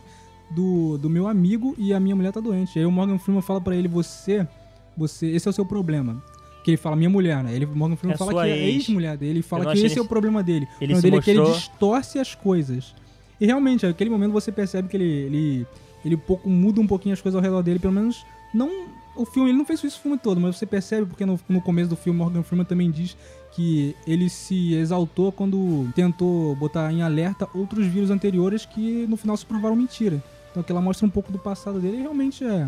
do, 0.51 0.97
do 0.97 1.09
meu 1.09 1.27
amigo 1.27 1.73
e 1.77 1.93
a 1.93 1.99
minha 1.99 2.15
mulher 2.15 2.31
tá 2.31 2.39
doente. 2.39 2.77
Aí 2.77 2.85
o 2.85 2.91
Morgan 2.91 3.17
Freeman 3.17 3.41
fala 3.41 3.59
pra 3.59 3.75
ele: 3.75 3.87
Você, 3.87 4.47
você, 4.95 5.27
esse 5.27 5.47
é 5.47 5.49
o 5.49 5.53
seu 5.53 5.65
problema. 5.65 6.21
Que 6.65 6.71
ele 6.71 6.77
fala, 6.77 6.95
minha 6.95 7.09
mulher, 7.11 7.43
né? 7.43 7.53
Ele, 7.55 7.65
Morgan 7.65 7.95
Freeman 7.95 8.15
É 8.15 8.17
fala 8.17 8.33
que 8.43 8.49
é 8.49 8.57
ex. 8.57 8.75
ex-mulher 8.87 9.15
dele. 9.15 9.31
Ele 9.33 9.41
fala 9.43 9.65
que 9.71 9.77
esse 9.77 9.85
é 9.85 9.91
ele- 9.91 9.99
o 9.99 10.05
problema 10.05 10.41
dele. 10.41 10.67
ele 10.81 10.93
o 10.93 10.97
problema 10.97 11.01
dele 11.01 11.15
é 11.17 11.21
que 11.21 11.29
ele 11.29 11.39
mostrou- 11.39 11.59
distorce 11.59 12.17
as 12.19 12.33
coisas. 12.33 12.95
E 13.39 13.45
realmente, 13.45 13.85
naquele 13.85 14.09
momento 14.09 14.31
você 14.31 14.51
percebe 14.51 14.87
que 14.89 14.97
ele, 14.97 15.05
ele, 15.05 15.67
ele 16.03 16.17
pouco 16.17 16.49
muda 16.49 16.81
um 16.81 16.87
pouquinho 16.87 17.13
as 17.13 17.21
coisas 17.21 17.37
ao 17.37 17.43
redor 17.43 17.61
dele, 17.61 17.77
pelo 17.77 17.93
menos 17.93 18.25
não. 18.53 18.87
O 19.15 19.25
filme, 19.25 19.49
ele 19.51 19.57
não 19.57 19.63
fez 19.63 19.81
isso 19.83 19.97
o 19.99 20.01
filme 20.01 20.17
todo, 20.17 20.41
mas 20.41 20.57
você 20.57 20.65
percebe, 20.65 21.05
porque 21.05 21.25
no, 21.25 21.39
no 21.47 21.61
começo 21.61 21.89
do 21.89 21.95
filme 21.95 22.17
Morgan 22.19 22.41
Freeman 22.43 22.65
também 22.65 22.89
diz 22.91 23.15
que 23.53 23.95
ele 24.07 24.27
se 24.29 24.73
exaltou 24.73 25.31
quando 25.31 25.87
tentou 25.95 26.53
botar 26.55 26.91
em 26.91 27.01
alerta 27.01 27.47
outros 27.53 27.85
vírus 27.85 28.09
anteriores 28.09 28.65
que 28.65 29.05
no 29.07 29.15
final 29.15 29.37
se 29.37 29.45
provaram 29.45 29.75
mentira. 29.75 30.21
Então 30.51 30.63
que 30.63 30.71
ela 30.71 30.81
mostra 30.81 31.05
um 31.05 31.09
pouco 31.09 31.31
do 31.31 31.37
passado 31.39 31.79
dele 31.79 31.97
e 31.97 32.01
realmente 32.01 32.43
é. 32.43 32.67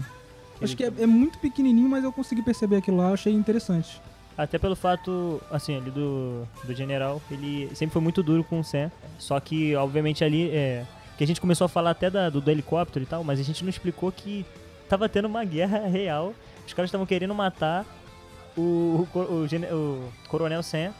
Acho 0.61 0.75
que 0.75 0.83
é, 0.83 0.91
é 0.99 1.05
muito 1.05 1.37
pequenininho, 1.39 1.87
mas 1.89 2.03
eu 2.03 2.11
consegui 2.11 2.41
perceber 2.41 2.77
aquilo 2.77 2.97
lá, 2.97 3.11
achei 3.11 3.33
interessante. 3.33 4.01
Até 4.37 4.57
pelo 4.59 4.75
fato, 4.75 5.41
assim, 5.51 5.75
ali 5.77 5.89
do, 5.89 6.47
do 6.63 6.73
general, 6.75 7.21
ele 7.31 7.69
sempre 7.75 7.93
foi 7.93 8.01
muito 8.01 8.21
duro 8.21 8.43
com 8.43 8.59
o 8.59 8.63
Sam. 8.63 8.91
Só 9.17 9.39
que, 9.39 9.75
obviamente, 9.75 10.23
ali, 10.23 10.49
é, 10.51 10.85
que 11.17 11.23
a 11.23 11.27
gente 11.27 11.41
começou 11.41 11.65
a 11.65 11.69
falar 11.69 11.91
até 11.91 12.09
da- 12.09 12.29
do, 12.29 12.39
do 12.39 12.51
helicóptero 12.51 13.03
e 13.03 13.07
tal, 13.07 13.23
mas 13.23 13.39
a 13.39 13.43
gente 13.43 13.63
não 13.63 13.69
explicou 13.69 14.11
que 14.11 14.45
tava 14.87 15.09
tendo 15.09 15.25
uma 15.27 15.43
guerra 15.43 15.79
real. 15.89 16.33
Os 16.65 16.73
caras 16.73 16.89
estavam 16.89 17.07
querendo 17.07 17.33
matar 17.33 17.85
o, 18.55 19.07
o, 19.13 19.19
o 19.19 19.75
o 19.75 20.11
coronel 20.27 20.61
Sam 20.61 20.93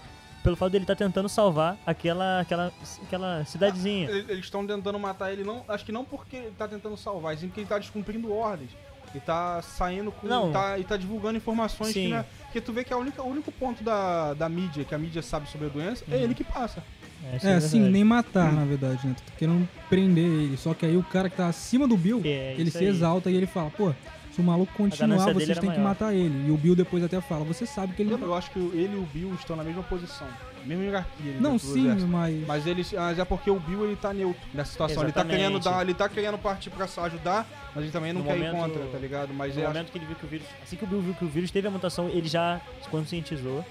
pelo 0.44 0.56
fato 0.56 0.72
dele 0.72 0.86
estar 0.86 0.96
tentando 0.96 1.28
salvar 1.28 1.78
aquela, 1.86 2.40
aquela, 2.40 2.72
aquela 3.04 3.44
cidadezinha. 3.44 4.10
Eles 4.10 4.30
eles 4.30 4.46
estão 4.46 4.66
tentando 4.66 4.98
matar 4.98 5.32
ele, 5.32 5.44
não, 5.44 5.66
acho 5.68 5.84
que 5.84 5.92
não 5.92 6.06
porque 6.06 6.38
ele 6.38 6.56
tá 6.58 6.68
tentando 6.68 6.96
salvar, 6.96 7.36
sim 7.38 7.48
porque 7.48 7.60
ele 7.62 7.68
tá 7.68 7.78
descumprindo 7.78 8.32
ordens. 8.34 8.72
E 9.16 9.20
tá 9.20 9.62
saindo 9.62 10.12
com. 10.12 10.28
Não. 10.28 10.52
Tá, 10.52 10.78
e 10.78 10.84
tá 10.84 10.98
divulgando 10.98 11.38
informações 11.38 11.94
que, 11.94 12.04
Sim. 12.06 12.10
né, 12.10 12.26
porque 12.44 12.62
tu 12.62 12.72
vê 12.74 12.84
que 12.84 12.94
a 12.94 12.98
única, 12.98 13.22
o 13.24 13.28
único 13.30 13.52
ponto 13.52 13.84
da, 13.84 14.34
da 14.34 14.48
mídia, 14.50 14.84
que 14.84 14.94
a 14.94 14.98
mídia 14.98 15.22
sabe 15.22 15.50
sobre 15.50 15.68
a 15.68 15.70
doença, 15.70 16.04
é 16.12 16.16
Uhum. 16.16 16.22
ele 16.24 16.34
que 16.36 16.44
passa. 16.44 16.80
isso 16.80 17.28
É, 17.28 17.32
verdade. 17.40 17.66
assim, 17.66 17.80
nem 17.80 18.04
matar, 18.04 18.52
na 18.54 18.64
verdade, 18.66 19.08
né? 19.08 19.16
Tu 19.18 19.24
tá 19.24 19.32
querendo 19.38 19.68
prender 19.90 20.26
ele. 20.26 20.58
Só 20.58 20.74
que 20.74 20.86
aí 20.86 20.96
o 20.98 21.04
cara 21.04 21.30
que 21.30 21.38
tá 21.38 21.48
acima 21.48 21.88
do 21.88 21.98
Bill, 21.98 22.22
É, 22.26 22.54
ele 22.58 22.70
se 22.70 22.78
aí. 22.80 22.86
exalta 22.86 23.30
e 23.32 23.36
ele 23.36 23.48
fala, 23.48 23.70
pô, 23.72 23.92
se 24.32 24.40
o 24.40 24.44
maluco 24.44 24.72
continuar, 24.74 25.34
vocês 25.34 25.58
têm 25.58 25.72
que 25.72 25.80
matar 25.80 26.14
ele. 26.14 26.48
E 26.48 26.52
o 26.52 26.58
Bill 26.58 26.76
depois 26.76 27.04
até 27.04 27.20
fala, 27.22 27.44
você 27.44 27.66
sabe 27.66 27.94
que 27.94 28.02
ele 28.04 28.12
Eu, 28.14 28.18
não... 28.20 28.28
eu 28.28 28.36
acho 28.36 28.52
que 28.52 28.60
ele 28.60 28.94
e 28.96 29.00
o 29.00 29.08
Bill 29.12 29.34
estão 29.34 29.56
na 29.56 29.64
mesma 29.64 29.82
posição, 29.84 30.28
mesma 30.68 30.84
hierarquia. 30.84 31.32
ali 31.32 31.40
Não, 31.40 31.58
sim, 31.58 31.88
mas... 32.08 32.48
Mas 32.48 32.68
eles, 32.68 32.92
mas 32.94 33.20
é 33.20 33.26
porque 33.26 33.50
o 33.50 33.60
Bill 33.60 33.86
ele 33.86 33.96
tá 33.96 34.14
neutro 34.14 34.42
nessa 34.54 34.72
situação. 34.72 35.04
Ele 35.04 35.12
tá 35.12 35.24
querendo 35.26 35.60
dar, 35.60 35.82
ele 35.82 35.94
tá 35.94 36.10
querendo 36.10 36.38
partir 36.38 36.70
pra 36.70 36.86
ajudar, 36.86 37.48
mas 37.74 37.84
ele 37.84 37.92
também 37.92 38.14
não 38.14 38.22
No 38.22 38.28
quer 38.28 38.38
ir 38.38 38.52
momento- 38.52 38.74
contra, 38.74 38.86
tá 38.92 38.98
ligado? 38.98 39.34
Mas 39.34 39.56
No 39.56 39.62
é, 39.64 39.68
momento 39.68 39.92
que 39.92 39.98
ele 39.98 40.06
viu 40.06 40.16
que 40.16 40.26
o 40.26 40.28
vírus. 40.28 40.48
Assim 40.64 40.76
que 40.76 40.84
o 40.84 40.88
Bill 40.88 41.02
viu 41.02 41.14
que 41.14 41.26
o 41.26 41.30
vírus 41.30 41.50
teve 41.52 41.68
a 41.68 41.72
mutação, 41.72 42.10
ele 42.10 42.28
já 42.28 42.60
se 42.84 42.90
conscientizou. 42.90 43.64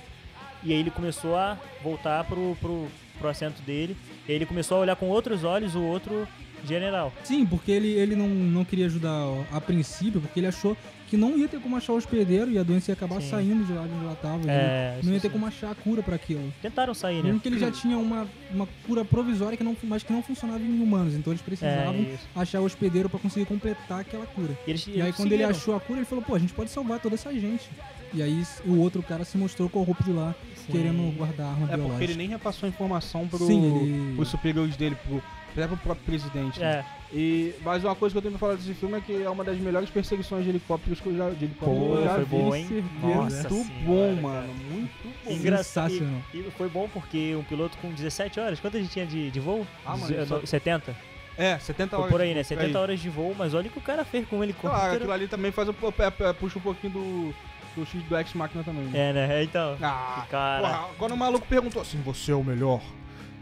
E 0.62 0.72
aí 0.72 0.78
ele 0.80 0.90
começou 0.90 1.36
a 1.36 1.56
voltar 1.82 2.24
pro, 2.24 2.56
pro, 2.60 2.88
pro 3.18 3.28
assento 3.28 3.60
dele. 3.62 3.96
E 4.26 4.32
aí 4.32 4.36
ele 4.36 4.46
começou 4.46 4.78
a 4.78 4.80
olhar 4.80 4.96
com 4.96 5.06
outros 5.08 5.44
olhos 5.44 5.74
o 5.74 5.82
outro 5.82 6.26
general. 6.66 7.12
Sim, 7.24 7.44
porque 7.46 7.70
ele, 7.70 7.88
ele 7.88 8.14
não, 8.16 8.28
não 8.28 8.64
queria 8.64 8.86
ajudar 8.86 9.14
a 9.52 9.60
princípio, 9.60 10.20
porque 10.20 10.40
ele 10.40 10.46
achou 10.46 10.76
que 11.08 11.16
não 11.16 11.38
ia 11.38 11.46
ter 11.46 11.60
como 11.60 11.76
achar 11.76 11.92
o 11.92 11.96
hospedeiro 11.96 12.50
e 12.50 12.58
a 12.58 12.64
doença 12.64 12.90
ia 12.90 12.94
acabar 12.94 13.20
Sim. 13.22 13.30
saindo 13.30 13.64
de 13.64 13.72
lá 13.72 13.86
de 13.86 13.94
onde 13.94 14.04
ela 14.06 14.16
tava. 14.16 14.50
É, 14.50 14.98
não 15.04 15.10
ia 15.12 15.18
isso 15.18 15.22
ter 15.22 15.28
sim. 15.28 15.32
como 15.32 15.46
achar 15.46 15.70
a 15.70 15.74
cura 15.76 16.02
pra 16.02 16.16
aquilo. 16.16 16.52
Tentaram 16.60 16.92
sair, 16.94 17.18
né? 17.18 17.22
Mesmo 17.24 17.38
que 17.40 17.48
ele 17.48 17.60
já 17.60 17.70
tinha 17.72 17.96
uma, 17.96 18.26
uma 18.52 18.68
cura 18.86 19.04
provisória, 19.04 19.56
que 19.56 19.62
não, 19.62 19.76
mas 19.84 20.02
que 20.02 20.12
não 20.12 20.20
funcionava 20.20 20.58
em 20.64 20.82
humanos. 20.82 21.14
Então 21.14 21.32
eles 21.32 21.40
precisavam 21.42 21.94
É, 21.94 22.16
achar 22.34 22.60
o 22.60 22.64
hospedeiro 22.64 23.08
pra 23.08 23.20
conseguir 23.20 23.46
completar 23.46 24.00
aquela 24.00 24.26
cura. 24.26 24.58
E, 24.66 24.70
eles, 24.70 24.84
E 24.88 25.00
aí 25.00 25.12
quando 25.12 25.30
ele 25.32 25.44
achou 25.44 25.76
a 25.76 25.80
cura, 25.80 26.00
ele 26.00 26.06
falou, 26.06 26.24
pô, 26.24 26.34
a 26.34 26.38
gente 26.40 26.52
pode 26.52 26.70
salvar 26.70 26.98
toda 26.98 27.14
essa 27.14 27.32
gente. 27.32 27.70
E 28.12 28.20
aí 28.22 28.42
o 28.64 28.78
outro 28.78 29.00
cara 29.02 29.24
se 29.24 29.36
mostrou 29.38 29.68
corrupto 29.68 30.12
lá, 30.12 30.34
Sim. 30.56 30.72
querendo 30.72 31.16
guardar 31.16 31.46
a 31.46 31.50
arma 31.50 31.64
é 31.64 31.66
porque 31.68 31.76
biológica. 31.76 32.04
ele 32.04 32.14
nem 32.14 32.28
repassou 32.28 32.66
a 32.66 32.70
informação 32.70 33.28
pro, 33.28 33.38
Sim, 33.46 33.76
ele- 33.82 34.14
pros 34.16 34.28
superiores 34.28 34.76
dele, 34.76 34.96
pro, 35.06 35.22
até 35.56 35.66
pro 35.68 35.76
próprio 35.76 36.04
presidente. 36.04 36.60
né? 36.60 36.84
É, 37.12 37.16
E 37.16 37.54
mais 37.62 37.82
uma 37.84 37.94
coisa 37.94 38.12
que 38.12 38.18
eu 38.18 38.22
tenho 38.22 38.32
pra 38.32 38.40
falar 38.40 38.54
desse 38.56 38.74
filme 38.74 38.98
é 38.98 39.00
que 39.00 39.22
é 39.22 39.30
uma 39.30 39.42
das 39.44 39.56
melhores 39.58 39.88
perseguições 39.90 40.44
de 40.44 40.50
helicópteros 40.50 41.00
que 41.00 41.06
eu 41.08 41.16
já, 41.16 41.30
de 41.30 41.44
helicóptero 41.46 41.80
Pô, 41.80 41.92
que 41.92 41.98
eu 41.98 42.04
já 42.04 42.14
foi 42.14 42.24
vi. 42.24 42.30
boa, 42.30 42.58
hein? 42.58 42.84
Nossa 43.02 43.48
Muito 43.48 43.66
senhora, 43.66 43.84
bom, 43.84 44.08
cara. 44.08 44.22
mano. 44.22 44.54
Muito 44.70 44.92
bom. 45.24 45.30
engraçado. 45.32 45.92
E, 46.34 46.38
e 46.38 46.50
foi 46.56 46.68
bom 46.68 46.88
porque 46.92 47.34
um 47.36 47.42
piloto 47.44 47.76
com 47.78 47.90
17 47.90 48.38
horas, 48.40 48.60
quanto 48.60 48.76
a 48.76 48.80
gente 48.80 48.90
tinha 48.92 49.06
de, 49.06 49.30
de 49.30 49.40
voo? 49.40 49.66
Ah, 49.84 49.96
mano, 49.96 50.26
só- 50.26 50.44
70? 50.44 50.94
É, 51.38 51.58
70 51.58 51.90
Foi 51.90 51.98
horas. 51.98 52.10
por 52.12 52.20
aí, 52.22 52.34
né? 52.34 52.42
70 52.42 52.66
Aí. 52.66 52.76
horas 52.76 52.98
de 53.00 53.10
voo, 53.10 53.34
mas 53.38 53.52
olha 53.52 53.68
o 53.68 53.70
que 53.70 53.78
o 53.78 53.82
cara 53.82 54.04
fez 54.04 54.24
com 54.24 54.36
Claro, 54.36 54.44
helicóptero. 54.44 54.94
aquilo 54.94 55.12
ali 55.12 55.28
também 55.28 55.52
faz 55.52 55.68
um, 55.68 55.72
po- 55.74 55.92
é, 55.98 56.28
é, 56.28 56.32
puxa 56.32 56.58
um 56.58 56.62
pouquinho 56.62 56.94
do, 56.94 57.34
do 57.76 57.84
X 57.86 58.02
do 58.02 58.16
X 58.16 58.32
Machina 58.34 58.64
também. 58.64 58.84
Né? 58.84 59.10
É, 59.10 59.12
né? 59.12 59.42
Então. 59.44 59.76
Ah, 59.82 60.24
Cara. 60.30 60.62
porra, 60.62 60.88
quando 60.98 61.12
o 61.12 61.16
maluco 61.16 61.46
perguntou 61.46 61.82
assim, 61.82 62.00
você 62.02 62.32
é 62.32 62.34
o 62.34 62.42
melhor, 62.42 62.80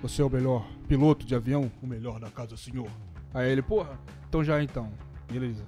você 0.03 0.23
é 0.23 0.25
o 0.25 0.31
melhor 0.31 0.67
piloto 0.89 1.25
de 1.27 1.35
avião, 1.35 1.71
o 1.83 1.87
melhor 1.87 2.19
da 2.21 2.29
casa, 2.29 2.57
senhor. 2.57 2.89
Aí 3.33 3.51
ele, 3.51 3.63
porra, 3.63 3.99
então 4.29 4.45
já 4.45 4.63
então, 4.63 4.89
beleza. 5.31 5.63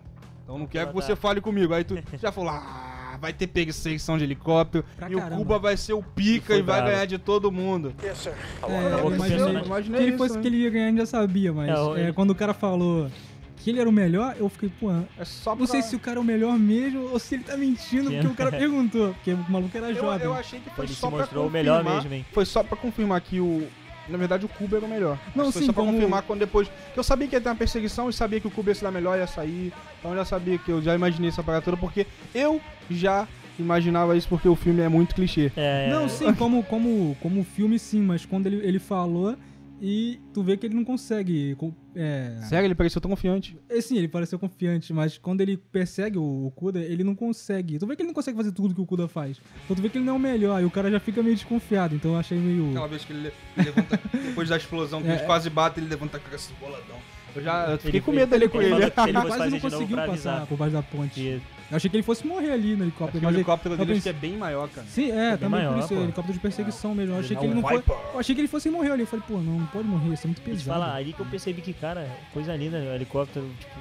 Então 0.44 0.58
não 0.58 0.66
quero 0.66 0.88
que 0.88 0.94
você 0.94 1.16
fale 1.16 1.40
comigo. 1.40 1.74
Aí 1.74 1.82
tu 1.84 1.96
já 2.20 2.30
falou, 2.30 2.50
ah, 2.50 3.18
vai 3.20 3.32
ter 3.32 3.46
perseguição 3.48 4.16
de 4.16 4.22
helicóptero 4.24 4.84
Pra 4.96 5.10
e 5.10 5.14
o 5.16 5.18
caramba. 5.18 5.36
Cuba 5.38 5.58
vai 5.58 5.76
ser 5.76 5.94
o 5.94 6.02
pica 6.02 6.54
E 6.54 6.62
vai 6.62 6.76
bravo. 6.80 6.92
ganhar 6.92 7.04
de 7.06 7.18
todo 7.18 7.50
mundo. 7.50 7.92
É, 8.02 8.10
Acabou 8.10 8.76
eu 8.80 8.98
que 8.98 9.06
o 9.06 9.14
imaginei, 9.14 9.62
imaginei 9.64 9.98
que 10.00 10.02
ele 10.06 10.08
isso, 10.14 10.18
fosse 10.18 10.36
né? 10.36 10.40
que 10.42 10.46
ele 10.48 10.56
ia 10.58 10.70
ganhar, 10.70 10.84
a 10.86 10.88
gente 10.90 10.98
já 10.98 11.06
sabia, 11.06 11.52
mas 11.52 11.68
É, 11.70 11.80
o- 11.80 11.96
é, 11.96 12.12
quando 12.12 12.30
o 12.30 12.34
cara 12.34 12.54
falou 12.54 13.10
que 13.56 13.70
ele 13.70 13.80
era 13.80 13.88
o 13.88 13.92
melhor, 13.92 14.36
eu 14.38 14.48
fiquei, 14.48 14.68
pô, 14.68 14.92
É 15.18 15.24
só 15.24 15.50
não 15.50 15.56
pra... 15.58 15.66
sei 15.66 15.82
se 15.82 15.96
o 15.96 15.98
cara 15.98 16.18
é 16.18 16.20
o 16.20 16.24
melhor 16.24 16.56
mesmo 16.56 17.08
ou 17.10 17.18
se 17.18 17.34
ele 17.34 17.42
tá 17.42 17.56
mentindo 17.56 18.08
porque 18.12 18.26
o 18.28 18.34
cara 18.34 18.50
perguntou, 18.56 19.12
porque 19.14 19.32
o 19.32 19.50
maluco 19.50 19.76
era 19.76 19.86
eu, 19.90 19.96
é 19.96 20.00
jovem. 20.00 20.26
eu 20.26 20.34
achei 20.34 20.60
que 20.60 20.70
foi 20.70 20.84
Ele 20.84 20.94
só 20.94 21.08
se 21.08 21.12
pra 21.12 21.18
mostrou 21.22 21.46
o 21.46 21.50
confirmar. 21.50 21.82
melhor 21.82 21.96
mesmo, 21.96 22.14
hein? 22.14 22.26
Foi 22.32 22.44
só 22.44 22.62
pra 22.62 22.76
confirmar 22.76 23.20
que 23.22 23.40
o, 23.40 23.66
Na 24.08 24.16
verdade, 24.18 24.44
o 24.46 24.48
Cubo 24.48 24.76
era 24.76 24.84
o 24.84 24.88
melhor. 24.88 25.18
Não, 25.34 25.44
Mas 25.46 25.52
foi 25.52 25.62
sim, 25.62 25.66
só 25.66 25.72
pra 25.72 25.82
como- 25.82 25.94
confirmar 25.94 26.22
quando 26.22 26.40
depois. 26.40 26.68
Que 26.94 26.98
eu 26.98 27.04
sabia 27.04 27.26
que 27.28 27.34
ia 27.36 27.40
ter 27.40 27.48
uma 27.48 27.54
perseguição 27.56 28.08
e 28.08 28.12
sabia 28.12 28.40
que 28.40 28.46
o 28.46 28.50
Cubo 28.50 28.68
ia 28.70 28.74
se 28.74 28.82
dar 28.82 28.90
melhor, 28.90 29.18
ia 29.18 29.26
sair. 29.26 29.72
Então 29.98 30.12
eu 30.12 30.16
já 30.18 30.24
sabia 30.24 30.58
que 30.58 30.70
eu 30.70 30.80
já 30.82 30.94
imaginei 30.94 31.30
essa 31.30 31.42
parada 31.42 31.64
toda, 31.64 31.76
porque 31.76 32.06
eu 32.34 32.60
já 32.90 33.26
imaginava 33.58 34.16
isso 34.16 34.28
porque 34.28 34.48
o 34.48 34.54
filme 34.54 34.82
é 34.82 34.88
muito 34.88 35.14
clichê. 35.14 35.50
É, 35.56 35.88
Não, 35.90 36.08
sim, 36.08 36.32
como, 36.34 36.62
como, 36.62 37.16
como 37.20 37.42
filme 37.44 37.78
sim, 37.78 38.00
mas 38.00 38.24
quando 38.26 38.46
ele, 38.46 38.56
ele 38.66 38.78
falou 38.78 39.34
e 39.80 40.18
tu 40.32 40.42
vê 40.42 40.56
que 40.56 40.66
ele 40.66 40.74
não 40.74 40.84
consegue. 40.84 41.56
É, 41.94 42.38
Sério, 42.48 42.66
ele 42.66 42.74
pareceu 42.74 43.00
tão 43.00 43.10
confiante. 43.10 43.58
é, 43.68 43.80
sim, 43.80 43.96
ele 43.98 44.08
pareceu 44.08 44.38
confiante, 44.38 44.92
mas 44.92 45.18
quando 45.18 45.40
ele 45.40 45.56
persegue 45.56 46.18
o, 46.18 46.46
o 46.46 46.50
Kuda, 46.50 46.80
ele 46.80 47.04
não 47.04 47.14
consegue. 47.14 47.78
Tu 47.78 47.86
vê 47.86 47.94
que 47.96 48.02
ele 48.02 48.08
não 48.08 48.14
consegue 48.14 48.36
fazer 48.36 48.52
tudo 48.52 48.74
que 48.74 48.80
o 48.80 48.86
Kuda 48.86 49.06
faz. 49.08 49.38
Então 49.64 49.76
tu 49.76 49.82
vê 49.82 49.88
que 49.88 49.98
ele 49.98 50.04
não 50.04 50.14
é 50.14 50.16
o 50.16 50.20
melhor, 50.20 50.60
e 50.62 50.64
o 50.64 50.70
cara 50.70 50.90
já 50.90 50.98
fica 51.00 51.22
meio 51.22 51.34
desconfiado, 51.34 51.94
então 51.94 52.12
eu 52.12 52.18
achei 52.18 52.38
meio. 52.38 52.70
Aquela 52.70 52.88
vez 52.88 53.04
que 53.04 53.12
ele 53.12 53.32
levanta, 53.56 54.00
depois 54.26 54.48
da 54.48 54.56
explosão, 54.56 55.02
que 55.02 55.08
É, 55.08 55.12
eles 55.12 55.22
quase 55.26 55.50
batem, 55.50 55.82
ele 55.84 55.90
levanta 55.90 56.16
a 56.16 56.20
cabeça 56.20 56.52
boladão. 56.60 56.96
Eu 57.34 57.42
já 57.42 57.66
eu 57.70 57.76
fiquei 57.76 57.90
Ele- 57.90 58.00
com 58.00 58.12
medo 58.12 58.30
dele 58.30 58.48
com 58.48 58.62
ele 58.62 58.72
ele. 58.72 58.84
ele 58.84 58.84
Ele 58.84 59.12
quase 59.26 59.50
não 59.50 59.60
conseguiu 59.60 59.96
passar 59.98 60.46
por 60.46 60.56
baixo 60.56 60.72
da 60.72 60.82
ponte. 60.82 61.14
que- 61.14 61.42
Eu 61.70 61.76
achei 61.76 61.90
que 61.90 61.96
ele 61.96 62.02
fosse 62.04 62.24
morrer 62.26 62.52
ali 62.52 62.76
no 62.76 62.84
helicóptero. 62.84 63.18
O 63.18 63.22
mas 63.24 63.30
ele- 63.32 63.38
helicóptero 63.38 63.74
eu 63.74 63.78
dele 63.78 63.94
pensei- 63.94 64.10
é 64.10 64.12
bem 64.14 64.36
maior, 64.36 64.68
cara. 64.68 64.86
Sim, 64.86 65.10
é, 65.10 65.30
bem 65.30 65.38
também 65.38 65.48
maior, 65.50 65.72
por 65.74 65.78
isso, 65.80 65.88
pô. 65.88 65.94
helicóptero 66.00 66.32
de 66.34 66.38
perseguição 66.40 66.94
mesmo. 66.94 67.14
Eu 67.14 67.18
achei 67.20 67.32
Ele 67.32 67.40
que 67.40 67.44
ele 67.46 67.52
é 67.52 67.54
não 67.56 67.62
foi. 67.68 67.82
Eu 68.14 68.20
achei 68.20 68.34
que 68.34 68.40
ele 68.40 68.48
fosse 68.48 68.70
morrer 68.70 68.92
ali. 68.92 69.02
Eu 69.02 69.06
falei, 69.08 69.24
pô, 69.26 69.34
não, 69.34 69.58
não 69.58 69.66
pode 69.66 69.88
morrer, 69.88 70.14
isso 70.14 70.26
é 70.26 70.28
muito 70.28 70.42
pesado. 70.42 70.68
falar, 70.80 70.94
ali 70.94 71.12
que 71.12 71.20
eu 71.20 71.26
percebi 71.26 71.60
que, 71.62 71.72
cara, 71.72 72.08
coisa 72.32 72.54
linda, 72.56 72.78
o 72.78 72.94
helicóptero, 72.94 73.48
tipo, 73.58 73.74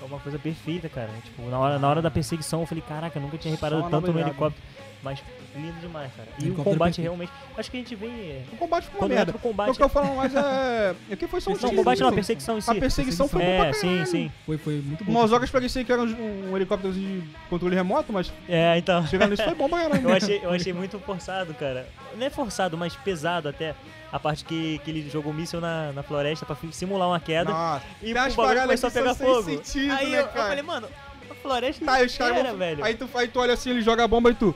é 0.00 0.04
uma 0.04 0.20
coisa 0.20 0.38
perfeita, 0.38 0.88
cara. 0.88 1.10
Tipo, 1.24 1.42
na 1.50 1.58
hora, 1.58 1.78
na 1.78 1.88
hora 1.88 2.00
da 2.02 2.10
perseguição 2.10 2.60
eu 2.60 2.66
falei, 2.66 2.84
caraca, 2.86 3.18
eu 3.18 3.22
nunca 3.22 3.36
tinha 3.36 3.50
Só 3.52 3.56
reparado 3.56 3.82
uma 3.82 3.90
tanto 3.90 4.12
no 4.12 4.20
helicóptero. 4.20 4.62
Mas 5.02 5.18
lindo 5.56 5.80
demais, 5.80 6.12
cara. 6.16 6.28
E 6.38 6.48
o 6.48 6.54
combate 6.54 6.76
perfeito. 6.78 7.02
realmente. 7.02 7.32
Acho 7.58 7.70
que 7.70 7.76
a 7.76 7.80
gente 7.80 7.94
vê. 7.96 8.06
é, 8.06 8.42
O 8.52 8.56
combate 8.56 8.86
foi 8.86 9.00
uma 9.00 9.08
merda. 9.08 9.32
o 9.34 9.38
combate. 9.38 9.70
O 9.70 9.74
que 9.74 9.82
eu 9.82 9.88
falo 9.88 10.14
mais 10.16 10.32
é. 10.34 10.94
O 11.10 11.16
que 11.16 11.26
foi 11.26 11.40
só 11.40 11.50
um 11.50 11.56
Não, 11.60 11.70
o 11.70 11.74
combate 11.74 11.98
não, 11.98 12.06
a 12.06 12.10
assim. 12.10 12.14
perseguição 12.14 12.58
em 12.58 12.60
si. 12.60 12.70
A 12.70 12.74
perseguição 12.76 13.28
foi 13.28 13.42
É, 13.42 13.58
boa 13.58 13.72
sim, 13.72 14.04
sim. 14.04 14.32
Foi, 14.46 14.56
foi 14.58 14.74
muito 14.74 15.04
bom. 15.04 15.10
Umas 15.10 15.32
horas 15.32 15.50
parecia 15.50 15.82
que 15.84 15.90
era 15.92 16.02
um, 16.02 16.50
um 16.52 16.56
helicóptero 16.56 16.92
de 16.94 17.20
controle 17.50 17.74
remoto, 17.74 18.12
mas 18.12 18.32
É, 18.48 18.78
então. 18.78 19.04
chegando 19.08 19.30
nisso 19.30 19.42
foi 19.42 19.54
bom 19.56 19.68
pra 19.68 19.80
caralho. 19.82 20.02
Eu 20.08 20.14
achei, 20.14 20.40
eu 20.44 20.50
achei 20.50 20.72
muito 20.72 20.98
forçado, 21.00 21.52
cara. 21.54 21.86
Não 22.16 22.24
é 22.26 22.30
forçado, 22.30 22.78
mas 22.78 22.94
pesado 22.94 23.48
até. 23.48 23.74
A 24.12 24.20
parte 24.20 24.44
que, 24.44 24.78
que 24.84 24.90
ele 24.90 25.08
jogou 25.10 25.32
míssil 25.32 25.58
na, 25.60 25.90
na 25.92 26.02
floresta 26.02 26.44
pra 26.46 26.54
simular 26.70 27.08
uma 27.08 27.18
queda. 27.18 27.50
Nossa. 27.50 27.82
e 28.02 28.12
o 28.12 28.14
bagulho 28.14 28.36
paradas 28.36 28.62
começou 28.64 28.88
a 28.88 28.92
pegar 28.92 29.14
fogo. 29.14 29.42
sentido, 29.42 29.92
aí 29.94 30.10
né, 30.10 30.18
eu, 30.18 30.22
eu 30.24 30.28
falei, 30.28 30.62
mano, 30.62 30.86
a 31.30 31.34
floresta 31.34 31.84
caras 31.84 32.14
inteira, 32.14 32.48
vão, 32.50 32.56
velho. 32.58 32.84
Aí 32.84 32.94
tu, 32.94 33.08
aí 33.14 33.26
tu 33.28 33.40
olha 33.40 33.54
assim, 33.54 33.70
ele 33.70 33.80
joga 33.80 34.04
a 34.04 34.08
bomba 34.08 34.30
e 34.30 34.34
tu. 34.34 34.54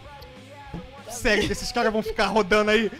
Segue, 1.10 1.46
que 1.46 1.52
esses 1.52 1.70
caras 1.72 1.92
vão 1.92 2.02
ficar 2.02 2.26
rodando 2.26 2.70
aí 2.70 2.90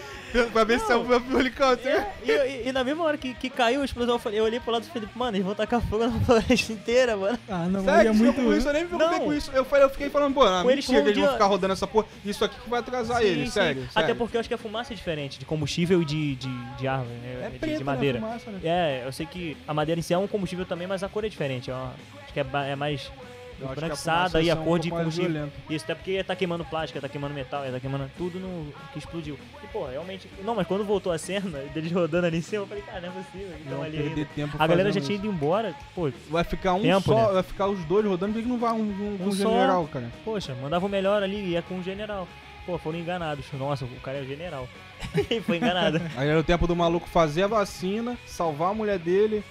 pra 0.53 0.65
ver 0.65 0.79
se 0.81 0.93
é 0.93 0.97
o 0.97 1.05
meu 1.05 1.41
helicóptero. 1.41 1.97
É, 1.97 2.13
e, 2.25 2.31
e- 2.31 2.69
e 2.69 2.73
na 2.73 2.85
mesma 2.85 3.05
hora 3.05 3.17
que, 3.17 3.33
que 3.35 3.49
caiu 3.49 3.81
a 3.81 3.85
explosão, 3.85 4.17
eu, 4.17 4.19
falei, 4.19 4.39
eu 4.41 4.45
olhei 4.45 4.61
pro 4.61 4.71
lado 4.71 4.85
e 4.85 4.91
falei, 4.91 5.09
mano, 5.15 5.37
eles 5.37 5.47
vão 5.47 5.55
tacar 5.55 5.81
fogo 5.81 6.07
na 6.07 6.13
floresta 6.21 6.73
inteira, 6.73 7.17
mano. 7.17 7.39
Ah, 7.49 7.67
não, 7.67 7.85
Sério, 7.85 8.11
é 8.11 8.13
muito... 8.13 8.35
com 8.43 8.53
isso, 8.55 8.69
eu 8.69 8.73
nem 8.73 8.83
me 8.83 8.89
preocupei 8.89 9.19
Não. 9.19 9.27
com 9.27 9.33
isso. 9.35 9.51
Eu, 9.53 9.65
falei, 9.65 9.85
eu 9.85 9.91
fiquei 9.91 10.11
falando, 10.11 10.35
pô, 10.35 10.41
Com 10.41 10.71
eles 10.71 10.87
mentira 10.87 11.03
que 11.05 11.09
eles 11.11 11.23
vão 11.25 11.33
ficar 11.33 11.47
rodando 11.47 11.73
essa 11.73 11.87
porra. 11.87 12.07
Isso 12.25 12.45
aqui 12.45 12.61
que 12.61 12.69
vai 12.69 12.81
atrasar 12.81 13.19
Sim, 13.23 13.27
eles, 13.29 13.45
sim. 13.49 13.51
sério, 13.55 13.83
Até 13.95 14.01
sério. 14.01 14.17
porque 14.17 14.37
eu 14.37 14.41
acho 14.41 14.49
que 14.49 14.55
a 14.55 14.59
fumaça 14.59 14.93
é 14.93 14.97
diferente 14.97 15.39
de 15.39 15.45
combustível 15.45 16.03
e 16.03 16.05
de, 16.05 16.35
de, 16.37 16.49
de 16.77 16.87
árvore, 16.89 17.15
né? 17.19 17.43
É 17.47 17.51
de, 17.51 17.59
preta, 17.59 17.79
de 17.79 17.85
madeira. 17.85 18.19
Né, 18.21 18.27
fumaça, 18.27 18.51
né? 18.51 18.61
É, 18.65 19.03
eu 19.07 19.13
sei 19.13 19.25
que 19.27 19.57
a 19.67 19.73
madeira 19.73 19.99
em 19.99 20.03
si 20.03 20.13
é 20.13 20.19
um 20.19 20.27
combustível 20.27 20.67
também, 20.67 20.87
mas 20.87 21.03
a 21.03 21.09
cor 21.09 21.25
é 21.25 21.29
diferente. 21.29 21.71
ó. 21.71 21.89
acho 22.23 22.33
que 22.33 22.41
é, 22.41 22.47
é 22.71 22.77
mais 22.77 23.11
Branquiçada 23.59 24.43
e 24.43 24.51
a 24.51 24.55
é 24.55 24.57
um 24.59 24.65
cor 24.65 24.79
de 24.79 24.91
combustível. 24.91 25.49
Isso, 25.71 25.85
até 25.85 25.95
porque 25.95 26.23
tá 26.23 26.37
queimando 26.37 26.65
plástico, 26.65 27.01
tá 27.01 27.09
queimando 27.09 27.35
metal, 27.35 27.65
tá 27.71 27.81
queimando 27.81 28.11
tudo 28.17 28.39
no 28.39 28.73
que 28.93 28.99
explodiu. 28.99 29.39
E, 29.63 29.67
pô, 29.69 29.87
realmente. 29.87 30.29
Não, 30.45 30.55
mas 30.55 30.67
quando 30.67 30.85
voltou 30.85 31.13
a 31.13 31.19
cena, 31.19 31.59
deles 31.73 31.91
rodando 31.93 32.27
ali 32.27 32.39
em 32.39 32.43
cima, 32.43 32.63
eu 32.63 32.67
falei, 32.67 32.83
cara, 32.83 33.01
não 33.01 33.09
é 33.09 33.13
possível. 33.13 33.49
Eles 33.49 33.71
Não 33.71 33.83
ali 33.83 33.99
ainda. 33.99 34.25
tempo 34.35 34.57
A 34.59 34.67
galera 34.67 34.93
já 34.93 35.01
tinha 35.01 35.17
ido 35.17 35.27
embora. 35.27 35.75
Pô, 35.95 36.11
Vai 36.29 36.45
ficar 36.45 36.75
um 36.75 36.83
Tempo, 36.83 37.01
só, 37.03 37.29
né? 37.29 37.35
vai 37.35 37.43
ficar 37.43 37.67
os 37.69 37.85
dois 37.85 38.05
rodando, 38.05 38.35
por 38.35 38.43
que 38.43 38.49
não 38.49 38.59
vai 38.59 38.73
um, 38.73 38.77
um, 38.77 39.19
Um 39.21 39.29
um 39.29 39.33
só. 39.33 39.51
general, 39.51 39.89
cara? 39.89 40.11
poxa, 40.25 40.55
mandava 40.61 40.85
o 40.85 40.89
melhor 40.89 41.23
ali 41.23 41.37
e 41.37 41.49
ia 41.51 41.63
com 41.63 41.79
o 41.79 41.83
general. 41.83 42.29
Pô, 42.65 42.77
foram 42.79 42.99
enganados. 42.99 43.45
Nossa, 43.53 43.85
o 43.85 44.01
cara 44.01 44.19
é 44.19 44.25
general. 44.25 44.69
foi 45.47 45.57
enganado. 45.59 46.01
Aí 46.17 46.29
era 46.29 46.39
o 46.41 46.43
tempo 46.45 46.67
do 46.67 46.75
maluco 46.75 47.09
fazer 47.09 47.45
a 47.45 47.47
vacina, 47.47 48.19
salvar 48.27 48.71
a 48.71 48.75
mulher 48.75 48.99
dele 48.99 49.45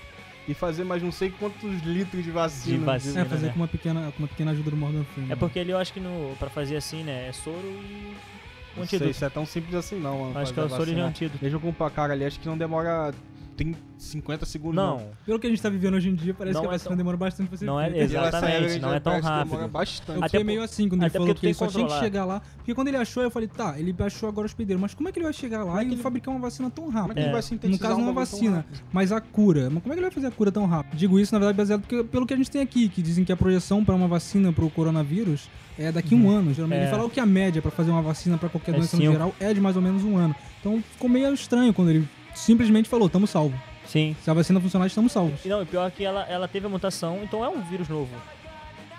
e 0.47 0.53
fazer 0.53 0.84
mais 0.84 1.01
não 1.01 1.12
sei 1.12 1.29
quantos 1.31 1.81
litros 1.81 2.23
de 2.23 2.31
vacina. 2.31 2.77
De 2.77 2.84
vacina. 2.84 3.21
É, 3.21 3.25
fazer 3.25 3.47
né? 3.47 3.53
com 3.53 3.60
uma 3.60 3.67
pequena, 3.67 4.12
com 4.12 4.19
uma 4.19 4.27
pequena 4.27 4.51
ajuda 4.51 4.71
do 4.71 4.77
Morgan 4.77 5.03
Freeman. 5.13 5.31
É 5.31 5.36
porque 5.36 5.60
ali 5.60 5.71
eu 5.71 5.77
acho 5.77 5.93
que 5.93 5.99
no, 5.99 6.36
pra 6.38 6.49
fazer 6.49 6.75
assim, 6.75 7.03
né? 7.03 7.27
É 7.29 7.31
soro 7.31 7.58
e. 7.65 8.15
Um 8.75 8.81
Não 8.81 8.88
sei 8.88 8.97
antídoto. 8.97 9.17
se 9.17 9.25
é 9.25 9.29
tão 9.29 9.45
simples 9.45 9.73
assim 9.73 9.97
não, 9.97 10.19
mano. 10.19 10.38
Acho 10.38 10.53
que 10.53 10.60
é 10.60 10.63
o 10.63 10.69
soro 10.69 10.89
e 10.89 10.99
antídoto. 10.99 11.39
Deixa 11.39 11.55
eu 11.55 11.62
comprar, 11.62 11.89
cara, 11.91 12.13
ali 12.13 12.25
acho 12.25 12.39
que 12.39 12.45
não 12.45 12.58
demora 12.58 13.13
30, 13.55 13.79
50 13.97 14.45
segundos. 14.45 14.75
Não, 14.75 15.01
Pelo 15.25 15.39
que 15.39 15.47
a 15.47 15.49
gente 15.49 15.61
tá 15.61 15.69
vivendo 15.69 15.93
hoje 15.95 16.09
em 16.09 16.15
dia, 16.15 16.33
parece 16.33 16.55
Não 16.55 16.61
que 16.61 16.67
a 16.67 16.69
é 16.69 16.73
vacina 16.73 16.89
tão- 16.89 16.97
demora 16.97 17.17
bastante 17.17 17.47
pra 17.47 17.57
ser 17.57 17.65
Não 17.65 17.79
é 17.79 17.89
feita. 17.89 18.03
Exatamente, 18.03 18.79
não 18.79 18.93
é 18.93 18.99
tão 18.99 19.19
rápido. 19.21 19.49
Demora 19.51 19.67
bastante. 19.67 20.17
Eu 20.19 20.23
Até 20.25 20.43
meio 20.43 20.61
assim 20.61 20.89
quando 20.89 21.01
ele 21.03 21.09
falou 21.09 21.27
que 21.27 21.31
ele 21.33 21.39
tem 21.39 21.53
só 21.53 21.67
tinha 21.67 21.87
que 21.87 21.99
chegar 21.99 22.25
lá. 22.25 22.41
Porque 22.57 22.73
quando 22.75 22.89
ele 22.89 22.97
achou, 22.97 23.23
eu 23.23 23.31
falei, 23.31 23.47
tá, 23.47 23.79
ele 23.79 23.95
achou 23.99 24.27
agora 24.29 24.45
o 24.45 24.47
hospedeiro, 24.47 24.81
mas 24.81 24.93
como 24.93 25.07
é 25.07 25.11
que 25.11 25.19
ele 25.19 25.23
vai 25.25 25.33
chegar 25.33 25.63
lá 25.63 25.83
e 25.83 25.95
fabricar 25.97 26.33
uma 26.33 26.41
vacina 26.41 26.69
tão 26.69 26.85
Como 26.85 26.97
é 26.97 27.01
rápido? 27.01 27.13
que 27.15 27.19
ele 27.21 27.27
É. 27.29 27.31
vai 27.31 27.39
No 27.41 27.43
sintetizar 27.47 27.89
caso, 27.89 27.93
um 28.01 28.03
não 28.03 28.09
a 28.09 28.13
bagulho 28.13 28.27
tão 28.27 28.39
vacina, 28.39 28.57
rápido? 28.57 28.79
mas 28.91 29.11
a 29.11 29.21
cura. 29.21 29.69
Mas 29.69 29.81
como 29.83 29.93
é 29.93 29.95
que 29.95 29.99
ele 29.99 30.01
vai 30.07 30.11
fazer 30.11 30.27
a 30.27 30.31
cura 30.31 30.51
tão 30.51 30.65
rápido? 30.65 30.97
Digo 30.97 31.19
isso, 31.19 31.33
na 31.33 31.39
verdade, 31.39 31.57
baseado 31.57 31.81
porque- 31.81 32.03
pelo 32.03 32.25
que 32.25 32.33
a 32.33 32.37
gente 32.37 32.51
tem 32.51 32.61
aqui, 32.61 32.89
que 32.89 33.01
dizem 33.01 33.23
que 33.23 33.31
a 33.31 33.37
projeção 33.37 33.83
para 33.85 33.95
uma 33.95 34.07
vacina 34.07 34.51
pro 34.51 34.69
coronavírus 34.69 35.49
é 35.79 35.91
daqui 35.91 36.13
um 36.15 36.29
ano. 36.29 36.53
Geralmente, 36.53 36.79
É. 36.79 36.83
ele 36.83 36.91
fala 36.91 37.09
que 37.09 37.19
a 37.19 37.25
média 37.25 37.61
para 37.61 37.71
fazer 37.71 37.91
uma 37.91 38.01
vacina 38.01 38.37
para 38.37 38.49
qualquer 38.49 38.71
É 38.71 38.77
doença 38.77 38.97
no 38.97 39.03
geral 39.03 39.33
é 39.39 39.53
de 39.53 39.61
mais 39.61 39.75
ou 39.75 39.81
menos 39.81 40.03
um 40.03 40.17
ano. 40.17 40.35
Então 40.59 40.81
ficou 40.91 41.09
meio 41.09 41.33
estranho 41.33 41.73
quando 41.73 41.89
ele 41.89 42.07
simplesmente 42.36 42.88
falou, 42.89 43.10
tamo 43.10 43.26
salvo. 43.28 43.58
sim. 43.86 44.15
Se 44.21 44.30
a 44.30 44.34
vacina 44.34 44.60
funcionar, 44.62 44.86
estamos 44.88 45.12
salvos. 45.12 45.43
E 45.45 45.48
Não, 45.50 45.62
e 45.62 45.65
pior 45.65 45.88
é 45.88 45.91
que 45.91 46.04
ela, 46.04 46.24
ela 46.24 46.48
teve 46.48 46.65
a 46.65 46.69
mutação, 46.69 47.21
então 47.24 47.43
é 47.43 47.50
um 47.50 47.62
vírus 47.62 47.88
novo. 47.89 48.10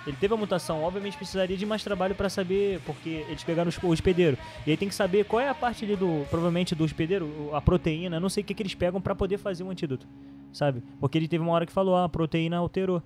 Ele 0.07 0.17
teve 0.21 0.33
a 0.33 0.37
mutação, 0.37 0.85
obviamente 0.85 1.17
precisaria 1.17 1.57
de 1.57 1.67
mais 1.67 1.83
trabalho 1.83 2.15
pra 2.15 2.29
saber, 2.29 2.81
porque 2.87 3.25
eles 3.29 3.43
pegaram 3.43 3.69
o 3.83 3.89
hospedeiro. 3.89 4.39
E 4.65 4.71
aí 4.71 4.77
tem 4.77 4.89
que 4.89 4.95
saber 4.95 5.25
qual 5.25 5.41
é 5.41 5.49
a 5.49 5.55
parte 5.55 5.85
ali 5.85 5.97
do, 5.97 6.25
provavelmente 6.31 6.77
do 6.77 6.85
hospedeiro, 6.85 7.27
o- 7.27 7.57
a 7.57 7.61
proteína, 7.61 8.21
não 8.21 8.29
sei 8.29 8.45
o 8.45 8.47
que, 8.47 8.55
que 8.55 8.63
eles 8.63 8.75
pegam 8.75 9.01
pra 9.01 9.17
poder 9.17 9.37
fazer 9.37 9.65
um 9.65 9.71
antídoto, 9.71 10.07
sabe? 10.53 10.81
Porque 11.01 11.19
ele 11.19 11.27
teve 11.27 11.43
uma 11.43 11.53
hora 11.53 11.67
que 11.67 11.73
falou, 11.73 11.97
ah, 11.97 12.05
a 12.05 12.09
proteína 12.09 12.57
alterou. 12.59 13.03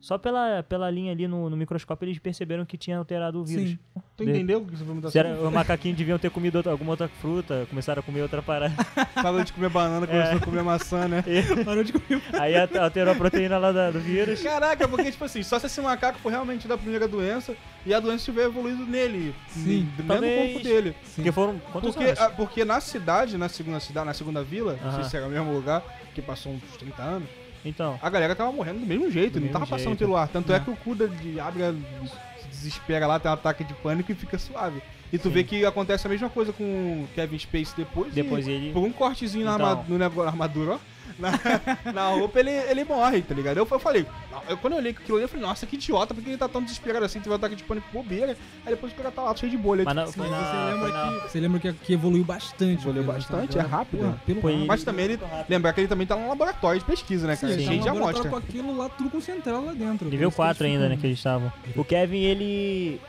Só 0.00 0.18
pela, 0.18 0.64
pela 0.64 0.90
linha 0.90 1.12
ali 1.12 1.28
no, 1.28 1.48
no 1.48 1.56
microscópio 1.56 2.06
eles 2.06 2.18
perceberam 2.18 2.64
que 2.66 2.76
tinha 2.76 2.98
alterado 2.98 3.40
o 3.40 3.44
vírus. 3.44 3.70
Sim. 3.70 3.78
Tu 4.22 4.26
De- 4.26 4.30
entendeu 4.38 4.58
o 4.60 4.64
que 4.66 4.76
você 4.76 4.84
me 4.84 5.10
Se 5.10 5.18
era- 5.18 5.30
os 5.34 5.52
macaquinhos 5.52 5.96
deviam 5.98 6.18
ter 6.18 6.30
comido 6.30 6.56
outra- 6.56 6.72
alguma 6.72 6.90
outra 6.92 7.08
fruta, 7.20 7.66
começaram 7.68 8.00
a 8.00 8.02
comer 8.02 8.22
outra 8.22 8.40
parada. 8.42 8.74
Parou 9.14 9.42
de 9.42 9.52
comer 9.52 9.68
banana, 9.70 10.06
começou 10.06 10.36
a 10.36 10.40
comer 10.40 10.62
maçã, 10.62 11.08
né? 11.08 11.24
E 11.26 11.42
Parou 11.64 11.82
de 11.84 11.92
comer. 11.92 12.22
aí 12.32 12.58
alter- 12.58 12.80
alterou 12.82 13.12
a 13.12 13.16
proteína 13.16 13.58
lá 13.58 13.72
da- 13.72 13.90
do 13.90 14.00
vírus. 14.00 14.42
Caraca, 14.42 14.86
porque, 14.88 15.10
tipo 15.10 15.24
assim, 15.24 15.42
só 15.42 15.58
se 15.58 15.66
esse 15.66 15.80
macaco 15.80 16.18
for 16.18 16.30
realmente 16.30 16.66
da 16.68 16.76
primeira 16.78 17.06
doença 17.08 17.54
e 17.84 17.92
a 17.92 18.00
doença 18.00 18.24
tiver 18.24 18.44
evoluído 18.44 18.84
nele, 18.86 19.34
Sim, 19.48 19.88
dentro 19.96 20.20
do 20.20 20.36
corpo 20.52 20.60
dele. 20.64 20.94
Porque 21.14 21.32
foram 21.32 21.58
Porque, 21.72 22.04
a- 22.18 22.30
porque 22.30 22.64
na 22.64 22.80
cidade, 22.80 23.36
na 23.36 23.48
segunda 23.48 23.80
cidade, 23.80 24.06
na 24.06 24.14
segunda 24.14 24.42
vila, 24.42 24.78
não 24.82 24.92
sei 24.94 25.04
se 25.04 25.16
era 25.16 25.26
o 25.26 25.30
mesmo 25.30 25.52
lugar, 25.52 25.82
que 26.14 26.22
passou 26.22 26.52
uns 26.52 26.76
30 26.78 27.02
anos, 27.02 27.28
Então, 27.64 27.98
a 28.02 28.10
galera 28.10 28.34
tava 28.34 28.50
morrendo 28.52 28.80
do 28.80 28.86
mesmo 28.86 29.08
jeito, 29.10 29.34
Do 29.34 29.36
não 29.36 29.42
mesmo 29.42 29.52
tava 29.52 29.66
passando 29.66 29.88
jeito. 29.90 29.98
pelo 30.00 30.16
ar. 30.16 30.26
Tanto 30.28 30.52
é. 30.52 30.58
Não. 30.58 30.64
que 30.64 30.70
o 30.72 30.76
Kuda 30.76 31.06
de 31.08 31.38
abre, 31.38 31.62
a- 31.62 31.72
se 31.72 32.12
desespera 32.52 33.06
lá, 33.06 33.18
tem 33.18 33.30
um 33.30 33.34
ataque 33.34 33.64
de 33.64 33.74
pânico 33.74 34.12
e 34.12 34.14
fica 34.14 34.38
suave. 34.38 34.80
E 35.12 35.18
tu 35.18 35.24
Sim. 35.28 35.34
vê 35.34 35.44
que 35.44 35.64
acontece 35.66 36.06
a 36.06 36.10
mesma 36.10 36.30
coisa 36.30 36.52
com 36.52 36.64
o 36.64 37.08
Kevin 37.14 37.38
Space 37.38 37.74
depois. 37.76 38.14
depois 38.14 38.46
ele. 38.48 38.72
por 38.72 38.82
um 38.82 38.92
cortezinho 38.92 39.44
na, 39.44 39.54
Então. 39.56 39.84
nego- 39.98 40.22
na 40.22 40.28
armadura, 40.30 40.72
ó. 40.74 40.78
Na, 41.18 41.92
na 41.92 42.08
roupa 42.10 42.38
ele, 42.40 42.50
ele 42.50 42.84
morre, 42.84 43.22
tá 43.22 43.34
ligado? 43.34 43.56
Eu, 43.58 43.68
eu 43.70 43.78
falei, 43.78 44.06
eu, 44.48 44.56
quando 44.58 44.74
eu 44.74 44.78
olhei 44.78 44.92
aquilo 44.92 45.16
ali, 45.16 45.24
eu 45.24 45.28
falei, 45.28 45.44
nossa, 45.46 45.66
que 45.66 45.76
idiota, 45.76 46.14
porque 46.14 46.30
ele 46.30 46.36
tá 46.38 46.48
tão 46.48 46.62
desesperado 46.62 47.04
assim, 47.04 47.18
teve 47.20 47.30
um 47.30 47.34
ataque 47.34 47.56
de 47.56 47.62
pânico 47.64 47.86
bobeira. 47.92 48.36
Aí 48.64 48.72
depois 48.74 48.92
o 48.92 48.96
cara 48.96 49.10
tá 49.10 49.22
lá 49.22 49.34
cheio 49.36 49.50
de 49.50 49.58
bolha. 49.58 49.84
Mas 49.84 49.94
tipo, 49.94 50.02
não, 50.02 50.06
Sim, 50.12 50.20
foi 50.20 50.30
mas 50.30 50.40
na, 50.40 50.46
você 50.46 50.70
lembra 50.72 50.88
na- 50.88 51.02
que, 51.22 51.28
você 51.28 51.40
lembra 51.40 51.60
que, 51.60 51.72
que 51.72 51.92
evoluiu 51.92 52.24
bastante. 52.24 52.82
Evoluiu 52.82 53.04
bastante, 53.04 53.54
sabe? 53.54 53.66
é 53.66 53.68
rápido, 53.68 53.98
Porra, 54.00 54.10
né? 54.12 54.18
pelo 54.26 54.40
Foi. 54.40 54.64
Mas 54.66 54.84
também 54.84 55.04
ele. 55.06 55.20
Lembrar 55.48 55.72
que 55.72 55.80
ele 55.80 55.88
também 55.88 56.06
tá 56.06 56.16
num 56.16 56.28
laboratório 56.28 56.78
de 56.80 56.84
pesquisa, 56.86 57.26
né, 57.26 57.36
cara? 57.36 57.52
Sim, 57.54 57.66
cheio 57.66 57.80
de 57.82 57.88
amostra. 57.88 58.28
com 58.30 58.36
aquilo 58.36 58.76
lá 58.76 58.88
tudo 58.88 59.10
concentrado 59.10 59.64
lá 59.64 59.72
dentro. 59.72 60.08
Nível 60.08 60.30
Por 60.30 60.32
isso 60.32 60.36
4 60.36 60.56
que 60.58 60.64
eles 60.64 60.74
ainda, 60.76 60.88
né, 60.88 60.96
que 61.00 61.06
eles 61.06 61.18
estavam. 61.18 61.52
O 61.76 61.84
Kevin, 61.84 62.20
ele. 62.20 63.00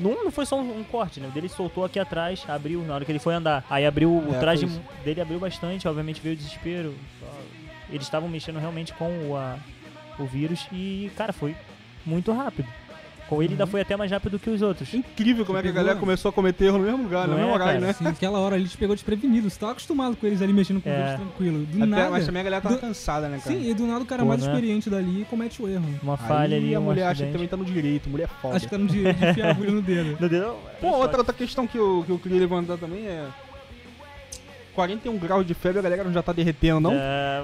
Não, 0.00 0.24
não 0.24 0.30
foi 0.30 0.46
só 0.46 0.58
um, 0.58 0.80
um 0.80 0.84
corte, 0.84 1.20
né? 1.20 1.28
O 1.28 1.30
dele 1.30 1.48
soltou 1.48 1.84
aqui 1.84 1.98
atrás, 1.98 2.42
abriu 2.48 2.82
na 2.82 2.94
hora 2.94 3.04
que 3.04 3.12
ele 3.12 3.18
foi 3.18 3.34
andar. 3.34 3.64
Aí 3.70 3.84
abriu, 3.86 4.10
o 4.10 4.34
É, 4.34 4.38
traje 4.38 4.66
dele 5.04 5.20
abriu 5.20 5.38
bastante, 5.38 5.86
obviamente 5.86 6.20
veio 6.20 6.34
o 6.34 6.38
desespero. 6.38 6.94
Eles 7.88 8.02
estavam 8.04 8.28
mexendo 8.28 8.58
realmente 8.58 8.92
com 8.94 9.08
o, 9.28 9.36
a- 9.36 9.58
o 10.18 10.24
vírus 10.24 10.66
e, 10.72 11.10
cara, 11.16 11.32
foi 11.32 11.54
muito 12.06 12.32
rápido. 12.32 12.68
Com 13.30 13.40
ele 13.42 13.52
ainda 13.52 13.66
foi 13.66 13.80
até 13.80 13.96
mais 13.96 14.10
rápido 14.10 14.38
que 14.40 14.50
os 14.50 14.60
outros. 14.60 14.92
Incrível 14.92 15.46
como 15.46 15.56
é 15.56 15.62
que 15.62 15.68
a 15.68 15.72
galera 15.72 15.96
começou 15.98 16.28
a 16.28 16.32
cometer 16.32 16.64
erro 16.66 16.78
no 16.78 16.84
mesmo 16.84 17.02
lugar, 17.04 17.26
no 17.28 17.34
Não 17.34 17.38
mesmo 17.38 17.52
é, 17.52 17.54
horário, 17.54 17.74
cara? 17.80 17.86
né? 17.86 17.92
Sim, 17.92 18.06
aquela 18.08 18.38
hora 18.40 18.56
ali 18.56 18.66
te 18.68 18.76
pegou 18.76 18.94
desprevenido. 18.96 19.48
Você 19.48 19.58
tava 19.58 19.72
acostumado 19.72 20.16
com 20.16 20.26
eles 20.26 20.42
ali 20.42 20.52
mexendo 20.52 20.82
com 20.82 20.90
É. 20.90 20.92
o 20.92 20.96
vírus 20.96 21.14
tranquilo. 21.20 21.58
Do 21.64 21.76
Até- 21.78 21.86
nada. 21.86 22.10
mas 22.10 22.26
também 22.26 22.40
a 22.40 22.44
galera 22.44 22.60
tava 22.62 22.74
do- 22.74 22.80
cansada, 22.80 23.28
né, 23.28 23.38
cara? 23.42 23.56
Sim, 23.56 23.70
e 23.70 23.72
do 23.72 23.86
nada 23.86 24.02
o 24.02 24.06
cara 24.06 24.22
Pô, 24.22 24.28
mais 24.28 24.42
né? 24.42 24.48
experiente 24.52 24.90
dali 24.90 25.24
comete 25.30 25.62
o 25.62 25.68
erro. 25.68 25.84
Uma 26.02 26.16
falha 26.16 26.56
Aí 26.56 26.62
ali, 26.64 26.74
a 26.74 26.80
um 26.80 26.82
mulher 26.82 27.02
acha 27.04 27.08
que 27.08 27.12
acidente. 27.22 27.32
também 27.32 27.48
tá 27.48 27.56
no 27.56 27.64
direito, 27.64 28.10
mulher 28.10 28.28
foda. 28.42 28.56
Acho 28.56 28.64
que 28.66 28.70
tá 28.72 28.78
no 28.78 28.86
direito 28.88 29.16
de 29.16 29.26
enfiar 29.28 29.46
a 29.46 29.50
agulha 29.52 29.70
no 29.70 29.80
dedo. 29.82 30.16
Meu 30.20 30.28
Deus, 30.28 30.56
Pô, 30.80 30.88
outra, 30.88 31.18
outra 31.18 31.32
questão 31.32 31.66
que 31.68 31.78
eu, 31.78 32.02
que 32.04 32.10
eu 32.10 32.18
queria 32.18 32.40
levantar 32.40 32.76
também 32.78 33.06
é. 33.06 33.26
41 34.74 35.18
graus 35.18 35.46
de 35.46 35.54
febre, 35.54 35.78
a 35.78 35.82
galera 35.82 36.04
não 36.04 36.12
já 36.12 36.22
tá 36.22 36.32
derretendo, 36.32 36.80
não? 36.80 36.92
É, 36.92 37.42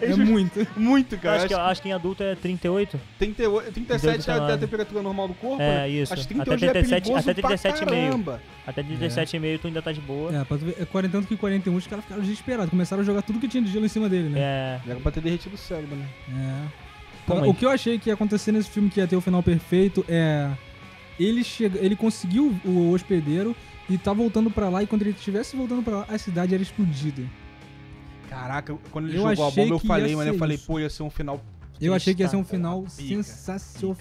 É 0.02 0.14
muito. 0.16 0.66
Muito, 0.76 1.14
eu 1.14 1.18
cara. 1.18 1.36
acho, 1.38 1.48
que, 1.48 1.54
acho 1.54 1.82
que 1.82 1.88
em 1.88 1.92
adulto 1.92 2.22
é 2.22 2.34
38. 2.34 3.00
38, 3.18 3.72
37 3.72 4.06
é 4.06 4.10
a, 4.10 4.12
39. 4.36 4.52
a 4.52 4.58
temperatura 4.58 5.02
normal 5.02 5.28
do 5.28 5.34
corpo, 5.34 5.62
É, 5.62 5.78
né? 5.78 5.88
isso. 5.88 6.12
Acho 6.12 6.26
que 6.28 6.34
Até 6.34 6.44
38 6.56 6.60
já 6.60 6.66
é 6.66 6.72
37 6.72 7.02
perigoso 7.02 7.30
até 7.30 7.42
37,5. 7.42 7.76
pra 7.78 7.86
caramba. 7.86 8.42
Até 8.66 8.82
37,5 8.82 9.58
tu 9.60 9.66
ainda 9.66 9.82
tá 9.82 9.92
de 9.92 10.00
boa. 10.00 10.34
É, 10.36 10.44
pra 10.44 10.58
tu 10.58 10.64
ver, 10.64 10.76
é 10.80 10.84
40 10.84 11.12
tanto 11.16 11.28
que 11.28 11.36
41 11.36 11.74
os 11.76 11.86
caras 11.86 12.04
ficaram 12.04 12.22
desesperados. 12.22 12.70
Começaram 12.70 13.02
a 13.02 13.04
jogar 13.04 13.22
tudo 13.22 13.38
que 13.38 13.48
tinha 13.48 13.62
de 13.62 13.70
gelo 13.70 13.84
em 13.84 13.88
cima 13.88 14.08
dele, 14.08 14.28
né? 14.30 14.40
É. 14.40 14.80
Era 14.90 15.00
pra 15.00 15.10
ter 15.12 15.20
derretido 15.20 15.54
o 15.54 15.58
cérebro, 15.58 15.96
né? 15.96 16.06
É. 16.30 16.86
Como 17.26 17.48
o 17.50 17.54
que 17.54 17.64
eu 17.64 17.70
achei 17.70 17.98
que 17.98 18.08
ia 18.10 18.14
acontecer 18.14 18.52
nesse 18.52 18.70
filme 18.70 18.88
que 18.88 19.00
ia 19.00 19.06
ter 19.06 19.16
o 19.16 19.20
final 19.20 19.42
perfeito 19.42 20.04
é. 20.08 20.48
Ele, 21.18 21.42
chega, 21.42 21.78
ele 21.82 21.96
conseguiu 21.96 22.54
o 22.64 22.90
hospedeiro 22.92 23.56
e 23.88 23.96
tá 23.98 24.12
voltando 24.12 24.50
pra 24.50 24.68
lá. 24.68 24.82
E 24.82 24.86
quando 24.86 25.02
ele 25.02 25.10
estivesse 25.10 25.56
voltando 25.56 25.82
pra 25.82 25.98
lá, 25.98 26.06
a 26.08 26.18
cidade 26.18 26.54
era 26.54 26.62
explodida. 26.62 27.22
Caraca, 28.28 28.76
quando 28.90 29.08
ele 29.08 29.16
Eu 29.18 29.22
jogou 29.28 29.46
a 29.46 29.50
bomba, 29.50 29.74
eu 29.74 29.78
falei, 29.78 30.16
mano, 30.16 30.30
eu 30.32 30.38
falei, 30.38 30.56
isso. 30.56 30.66
pô, 30.66 30.78
ia 30.80 30.90
ser 30.90 31.02
um 31.02 31.10
final. 31.10 31.40
Eu 31.78 31.92
achei 31.92 32.14
que 32.14 32.22
ia 32.22 32.28
ser 32.28 32.36
um 32.36 32.44
final 32.44 32.84
sensacional. 32.88 33.96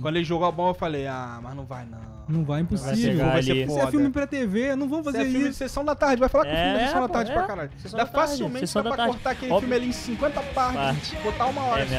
Quando 0.00 0.16
ele 0.16 0.24
jogou 0.24 0.48
a 0.48 0.50
bomba, 0.52 0.70
eu 0.70 0.74
falei, 0.74 1.06
ah, 1.06 1.38
mas 1.42 1.54
não 1.54 1.64
vai 1.64 1.84
não. 1.84 1.98
Não 2.26 2.44
vai, 2.44 2.56
Vai 2.56 2.62
impossível. 2.62 2.96
chegar 2.96 3.32
vai 3.32 3.42
ser 3.42 3.66
foda. 3.66 3.82
é 3.82 3.90
filme 3.90 4.10
pra 4.10 4.26
TV, 4.26 4.74
não 4.76 4.88
vão 4.88 5.00
Isso 5.00 5.12
fazer 5.12 5.18
é 5.18 5.30
filme 5.30 5.38
de 5.44 5.48
isso. 5.50 5.58
sessão 5.58 5.84
da 5.84 5.94
tarde, 5.94 6.20
vai 6.20 6.28
falar 6.28 6.44
que 6.46 6.50
o 6.52 6.54
filme 6.54 6.68
é 6.70 6.82
É, 6.82 6.86
sessão 6.86 7.00
da 7.02 7.08
tarde 7.08 7.30
é. 7.30 7.34
pra 7.34 7.42
caralho. 7.44 7.70
Sessão 7.78 7.98
Dá 7.98 8.04
da 8.04 8.10
tarde, 8.10 8.30
facilmente 8.30 8.60
sessão 8.66 8.82
dá 8.82 8.88
pra 8.90 8.96
tarde. 8.96 9.12
cortar 9.12 9.30
aquele 9.30 9.52
Óbvio. 9.52 9.68
filme 9.68 9.82
ali 9.82 9.88
em 9.90 9.92
50 9.92 10.42
partes, 10.42 10.74
Parte. 11.10 11.16
botar 11.22 11.46
uma 11.46 11.62
hora 11.64 11.82
É 11.82 11.86
só 11.86 11.94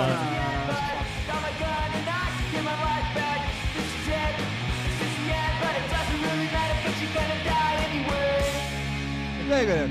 E 9.50 9.54
aí, 9.54 9.66
galera? 9.66 9.90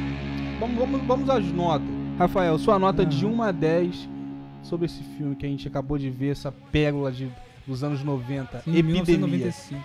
Vamos, 0.61 0.77
vamos, 0.79 1.03
vamos 1.07 1.31
às 1.31 1.45
notas. 1.53 1.87
Rafael, 2.19 2.59
sua 2.59 2.79
nota 2.79 3.03
Ah. 3.03 3.05
de 3.05 3.25
1 3.27 3.43
a 3.43 3.53
10 3.53 4.09
sobre 4.63 4.87
esse 4.87 5.03
filme 5.17 5.35
que 5.37 5.47
a 5.47 5.49
gente 5.49 5.67
acabou 5.69 5.99
de 5.99 6.11
ver, 6.11 6.31
essa 6.31 6.53
pérola 6.73 7.11
de, 7.13 7.29
dos 7.67 7.83
anos 7.85 8.03
90, 8.03 8.61
Sim, 8.61 8.71
Epidemia. 8.71 9.03
1995. 9.05 9.81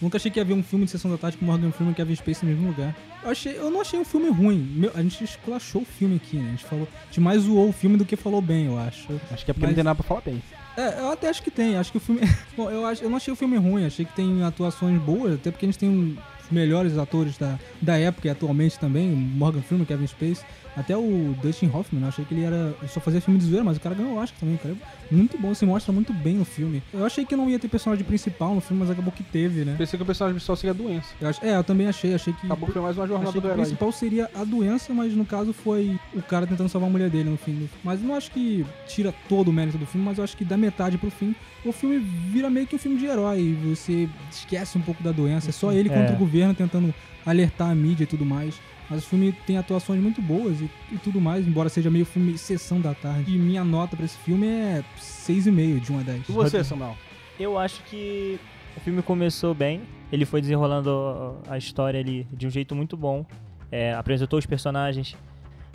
Nunca 0.00 0.16
achei 0.16 0.30
que 0.30 0.38
ia 0.40 0.44
ver 0.44 0.54
um 0.54 0.62
filme 0.62 0.86
de 0.86 0.90
Sessão 0.92 1.10
da 1.10 1.18
Tarde 1.18 1.36
com 1.36 1.44
Morgan 1.44 1.70
Freeman 1.72 1.92
e 1.92 1.94
Kevin 1.94 2.14
Spacey 2.16 2.48
no 2.48 2.54
mesmo 2.54 2.68
lugar. 2.68 2.96
Eu, 3.22 3.30
achei, 3.30 3.56
eu 3.58 3.70
não 3.70 3.82
achei 3.82 3.98
um 4.00 4.04
filme 4.04 4.30
ruim. 4.30 4.56
Meu, 4.74 4.90
a 4.94 5.02
gente 5.02 5.22
esculachou 5.22 5.82
o 5.82 5.84
filme 5.84 6.16
aqui, 6.16 6.36
né? 6.38 6.46
A 6.48 6.50
gente, 6.52 6.64
falou, 6.64 6.88
a 6.90 7.04
gente 7.06 7.20
mais 7.20 7.42
zoou 7.42 7.68
o 7.68 7.72
filme 7.72 7.98
do 7.98 8.04
que 8.06 8.16
falou 8.16 8.40
bem, 8.40 8.66
eu 8.66 8.78
acho. 8.78 9.06
Acho 9.30 9.44
que 9.44 9.50
é 9.50 9.54
porque 9.54 9.60
Mas- 9.66 9.70
não 9.70 9.74
tem 9.74 9.84
nada 9.84 9.94
pra 9.96 10.04
falar 10.04 10.22
bem. 10.22 10.42
É, 10.76 11.00
eu 11.00 11.10
até 11.10 11.28
acho 11.28 11.42
que 11.42 11.50
tem. 11.50 11.76
Acho 11.76 11.90
que 11.92 11.98
o 11.98 12.00
filme. 12.00 12.22
Bom, 12.56 12.70
eu, 12.70 12.86
acho, 12.86 13.02
eu 13.04 13.10
não 13.10 13.18
achei 13.18 13.30
o 13.32 13.36
filme 13.36 13.58
ruim. 13.58 13.84
Achei 13.84 14.06
que 14.06 14.14
tem 14.14 14.42
atuações 14.42 14.98
boas, 15.02 15.34
até 15.34 15.50
porque 15.50 15.66
a 15.66 15.68
gente 15.68 15.78
tem 15.78 15.88
um- 15.90 16.16
melhores 16.50 16.96
atores 16.98 17.36
da, 17.38 17.58
da 17.80 17.96
época 17.98 18.28
e 18.28 18.30
atualmente 18.30 18.78
também. 18.78 19.12
o 19.12 19.16
Morgan 19.16 19.62
Freeman, 19.62 19.86
Kevin 19.86 20.06
Spacey. 20.06 20.44
Até 20.76 20.96
o 20.96 21.34
Dustin 21.42 21.66
Hoffman, 21.74 22.00
eu 22.02 22.08
achei 22.08 22.24
que 22.24 22.32
ele 22.32 22.44
era. 22.44 22.72
ele 22.80 22.88
só 22.88 23.00
fazia 23.00 23.20
filme 23.20 23.40
de 23.40 23.44
zoeira, 23.46 23.64
mas 23.64 23.76
o 23.76 23.80
cara 23.80 23.92
ganhou 23.92 24.12
o 24.12 24.16
Oscar 24.18 24.38
também. 24.38 24.54
O 24.54 24.58
cara 24.58 24.72
é 25.10 25.14
muito 25.14 25.36
bom, 25.36 25.52
se 25.52 25.66
mostra 25.66 25.92
muito 25.92 26.12
bem 26.12 26.36
no 26.36 26.44
filme. 26.44 26.80
Eu 26.94 27.04
achei 27.04 27.24
que 27.24 27.34
não 27.34 27.50
ia 27.50 27.58
ter 27.58 27.66
personagem 27.66 28.04
principal 28.04 28.54
no 28.54 28.60
filme, 28.60 28.80
mas 28.80 28.88
acabou 28.90 29.10
que 29.12 29.24
teve, 29.24 29.64
né? 29.64 29.74
Pensei 29.76 29.96
que 29.96 30.02
o 30.04 30.06
personagem 30.06 30.34
principal 30.36 30.54
seria 30.54 30.70
a 30.70 30.74
doença. 30.74 31.08
Eu 31.20 31.28
acho- 31.28 31.44
é, 31.44 31.56
eu 31.56 31.64
também 31.64 31.88
achei. 31.88 32.14
Achei 32.14 32.32
que. 32.32 32.46
Acabou 32.46 32.68
que 32.68 32.72
foi 32.72 32.82
mais 32.82 32.96
uma 32.96 33.04
jornada 33.06 33.30
Achei 33.30 33.40
que 33.40 33.46
do 33.46 33.50
o 33.50 33.52
herói. 33.52 33.64
principal 33.64 33.90
seria 33.92 34.30
a 34.32 34.44
doença, 34.44 34.94
mas 34.94 35.12
no 35.12 35.24
caso 35.26 35.52
foi 35.52 35.98
o 36.14 36.22
cara 36.22 36.46
tentando 36.46 36.68
salvar 36.68 36.88
a 36.88 36.92
mulher 36.92 37.10
dele 37.10 37.30
no 37.30 37.36
fim. 37.36 37.68
Mas 37.82 38.00
não 38.00 38.14
acho 38.14 38.30
que 38.30 38.64
tira 38.86 39.12
todo 39.28 39.48
o 39.48 39.52
mérito 39.52 39.76
do 39.76 39.86
filme, 39.86 40.06
mas 40.06 40.18
eu 40.18 40.24
acho 40.24 40.36
que 40.36 40.44
da 40.44 40.56
metade 40.56 40.96
pro 40.96 41.10
fim, 41.10 41.34
o 41.64 41.72
filme 41.72 41.98
vira 41.98 42.48
meio 42.48 42.68
que 42.68 42.76
um 42.76 42.78
filme 42.78 42.96
de 42.96 43.06
herói. 43.06 43.58
Você 43.64 44.08
esquece 44.30 44.78
um 44.78 44.82
pouco 44.82 45.02
da 45.02 45.10
doença. 45.10 45.48
É 45.48 45.52
só 45.52 45.72
ele 45.72 45.88
É. 45.88 45.92
contra 45.92 46.14
o 46.14 46.18
governo 46.18 46.39
tentando 46.54 46.94
alertar 47.24 47.70
a 47.70 47.74
mídia 47.74 48.04
e 48.04 48.06
tudo 48.06 48.24
mais. 48.24 48.60
Mas 48.88 49.04
o 49.04 49.06
filme 49.06 49.32
tem 49.46 49.56
atuações 49.56 50.00
muito 50.02 50.20
boas 50.20 50.60
e, 50.60 50.68
e 50.90 50.98
tudo 50.98 51.20
mais, 51.20 51.46
embora 51.46 51.68
seja 51.68 51.88
meio 51.88 52.04
filme 52.04 52.36
sessão 52.36 52.80
da 52.80 52.92
tarde. 52.92 53.32
E 53.32 53.38
minha 53.38 53.62
nota 53.62 53.96
pra 53.96 54.04
esse 54.04 54.18
filme 54.18 54.48
é 54.48 54.84
6,5 54.98 55.80
de 55.80 55.92
1 55.92 55.98
a 55.98 56.02
10. 56.02 56.28
E 56.28 56.32
você, 56.32 56.64
Samuel? 56.64 56.96
Eu 57.38 57.56
acho 57.56 57.82
que 57.84 58.38
o 58.76 58.80
filme 58.80 59.00
começou 59.00 59.54
bem. 59.54 59.82
Ele 60.12 60.24
foi 60.24 60.40
desenrolando 60.40 61.38
a 61.48 61.56
história 61.56 62.00
ali 62.00 62.26
de 62.32 62.48
um 62.48 62.50
jeito 62.50 62.74
muito 62.74 62.96
bom. 62.96 63.24
É, 63.70 63.94
apresentou 63.94 64.38
os 64.38 64.46
personagens. 64.46 65.16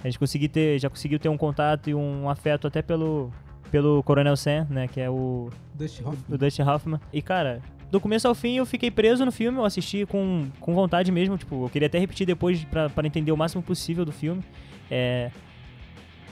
A 0.04 0.08
gente 0.08 0.20
conseguiu 0.20 0.50
ter, 0.50 0.78
já 0.78 0.90
conseguiu 0.90 1.18
ter 1.18 1.30
um 1.30 1.38
contato 1.38 1.90
e 1.90 1.96
um 1.96 2.30
afeto 2.30 2.68
até 2.68 2.82
pelo, 2.82 3.32
pelo 3.72 4.04
Coronel 4.04 4.36
Sam, 4.36 4.68
né? 4.70 4.90
Que 4.90 5.00
é 5.00 5.10
o, 5.10 5.50
Dustin 5.74 6.04
o 6.04 6.10
Hoffman. 6.10 6.38
Dustin 6.38 6.62
Hoffman. 6.64 7.00
E, 7.14 7.22
cara, 7.22 7.62
do 7.92 8.00
começo 8.00 8.28
ao 8.28 8.36
fim 8.36 8.58
eu 8.58 8.66
fiquei 8.66 8.92
preso 8.92 9.26
no 9.26 9.32
filme. 9.32 9.58
Eu 9.58 9.66
assisti 9.66 10.06
com, 10.06 10.48
com 10.60 10.74
vontade 10.74 11.12
mesmo. 11.12 11.38
Tipo, 11.38 11.66
eu 11.66 11.70
queria 11.70 11.88
até 11.88 12.00
repetir 12.00 12.26
depois 12.26 12.66
pra 12.66 13.06
entender 13.06 13.32
o 13.32 13.38
máximo 13.38 13.62
possível 13.62 14.06
do 14.06 14.12
filme. 14.12 14.44
É, 14.90 15.32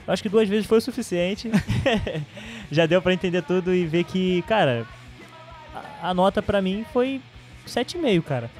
acho 0.06 0.22
que 0.22 0.28
duas 0.28 0.48
vezes 0.48 0.66
foi 0.66 0.78
o 0.78 0.80
suficiente. 0.80 1.50
Já 2.70 2.86
deu 2.86 3.00
pra 3.00 3.12
entender 3.12 3.42
tudo 3.42 3.74
e 3.74 3.86
ver 3.86 4.04
que, 4.04 4.42
cara, 4.42 4.86
a, 5.74 6.10
a 6.10 6.14
nota 6.14 6.42
pra 6.42 6.60
mim 6.60 6.84
foi 6.92 7.20
7,5, 7.66 8.22
cara. 8.22 8.50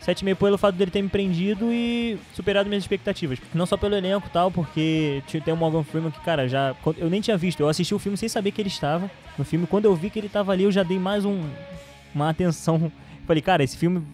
7,5 0.00 0.36
pelo 0.36 0.56
fato 0.56 0.76
dele 0.76 0.90
ter 0.90 1.02
me 1.02 1.08
prendido 1.08 1.72
e 1.72 2.18
superado 2.32 2.68
minhas 2.68 2.84
expectativas. 2.84 3.38
Não 3.52 3.66
só 3.66 3.76
pelo 3.76 3.94
elenco 3.94 4.26
e 4.28 4.30
tal, 4.30 4.50
porque 4.50 5.22
tem 5.44 5.52
o 5.52 5.56
Morgan 5.56 5.82
Freeman 5.82 6.10
que, 6.10 6.20
cara, 6.20 6.48
já. 6.48 6.74
Eu 6.96 7.10
nem 7.10 7.20
tinha 7.20 7.36
visto. 7.36 7.60
Eu 7.60 7.68
assisti 7.68 7.94
o 7.94 7.98
filme 7.98 8.16
sem 8.16 8.28
saber 8.28 8.52
que 8.52 8.62
ele 8.62 8.68
estava 8.68 9.10
no 9.36 9.44
filme. 9.44 9.66
Quando 9.66 9.84
eu 9.84 9.94
vi 9.94 10.08
que 10.08 10.18
ele 10.18 10.28
tava 10.28 10.52
ali, 10.52 10.64
eu 10.64 10.72
já 10.72 10.82
dei 10.82 10.98
mais 10.98 11.24
um, 11.24 11.42
uma 12.14 12.30
atenção. 12.30 12.90
Falei, 13.26 13.42
cara, 13.42 13.62
esse 13.62 13.76
filme 13.76 14.06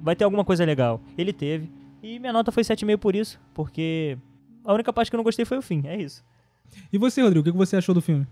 vai 0.00 0.14
ter 0.14 0.24
alguma 0.24 0.44
coisa 0.44 0.64
legal. 0.64 1.00
Ele 1.16 1.32
teve. 1.32 1.70
E 2.02 2.18
minha 2.18 2.32
nota 2.32 2.52
foi 2.52 2.62
7,5 2.62 2.98
por 2.98 3.14
isso, 3.14 3.40
porque 3.52 4.16
a 4.64 4.72
única 4.72 4.92
parte 4.92 5.10
que 5.10 5.16
eu 5.16 5.18
não 5.18 5.24
gostei 5.24 5.44
foi 5.44 5.58
o 5.58 5.62
fim. 5.62 5.82
É 5.84 5.96
isso. 5.96 6.24
E 6.92 6.98
você, 6.98 7.22
Rodrigo, 7.22 7.40
o 7.40 7.44
que 7.44 7.52
que 7.52 7.56
você 7.56 7.76
achou 7.76 7.94
do 7.94 8.02
filme? 8.02 8.26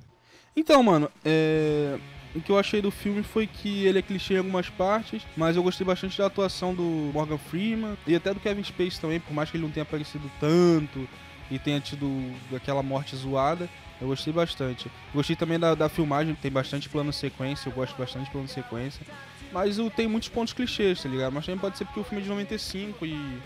Então, 0.55 0.83
mano, 0.83 1.11
é... 1.25 1.99
o 2.35 2.41
que 2.41 2.51
eu 2.51 2.59
achei 2.59 2.81
do 2.81 2.91
filme 2.91 3.23
foi 3.23 3.47
que 3.47 3.85
ele 3.85 3.99
é 3.99 4.03
clichê 4.03 4.35
em 4.35 4.39
algumas 4.39 4.69
partes, 4.69 5.23
mas 5.37 5.57
eu 5.57 5.63
gostei 5.63 5.87
bastante 5.87 6.17
da 6.17 6.27
atuação 6.27 6.75
do 6.75 7.11
Morgan 7.13 7.39
Freeman 7.39 7.97
e 8.07 8.15
até 8.15 8.33
do 8.33 8.41
Kevin 8.41 8.63
Spacey 8.63 9.01
também, 9.01 9.21
por 9.21 9.35
mais 9.35 9.51
que 9.51 9.57
ele 9.57 9.65
não 9.65 9.71
tenha 9.71 9.83
aparecido 9.83 10.31
tanto 10.39 11.09
e 11.51 11.59
tenha 11.59 11.81
tido 11.81 12.09
aquela 12.55 12.83
morte 12.83 13.17
zoada. 13.17 13.69
Eu 14.01 14.09
gostei 14.09 14.33
bastante. 14.33 14.91
Gostei 15.15 15.37
também 15.37 15.59
da, 15.59 15.75
da 15.75 15.89
filmagem, 15.89 16.35
tem 16.35 16.51
bastante 16.51 16.89
plano 16.89 17.13
sequência, 17.13 17.69
eu 17.69 17.73
gosto 17.73 17.97
bastante 17.97 18.27
de 18.27 18.31
plano 18.31 18.49
sequência. 18.49 19.07
Mas 19.53 19.79
eu 19.79 19.91
tenho 19.91 20.11
muitos 20.11 20.29
pontos 20.29 20.53
clichês, 20.53 21.03
tá 21.03 21.09
ligado? 21.09 21.33
Mas 21.33 21.47
também 21.47 21.59
pode 21.59 21.79
ser 21.79 21.85
porque 21.85 22.01
o 22.01 22.05
filme 22.05 22.21
é 22.21 22.25
de 22.25 22.29
95 22.29 23.07
e, 23.07 23.39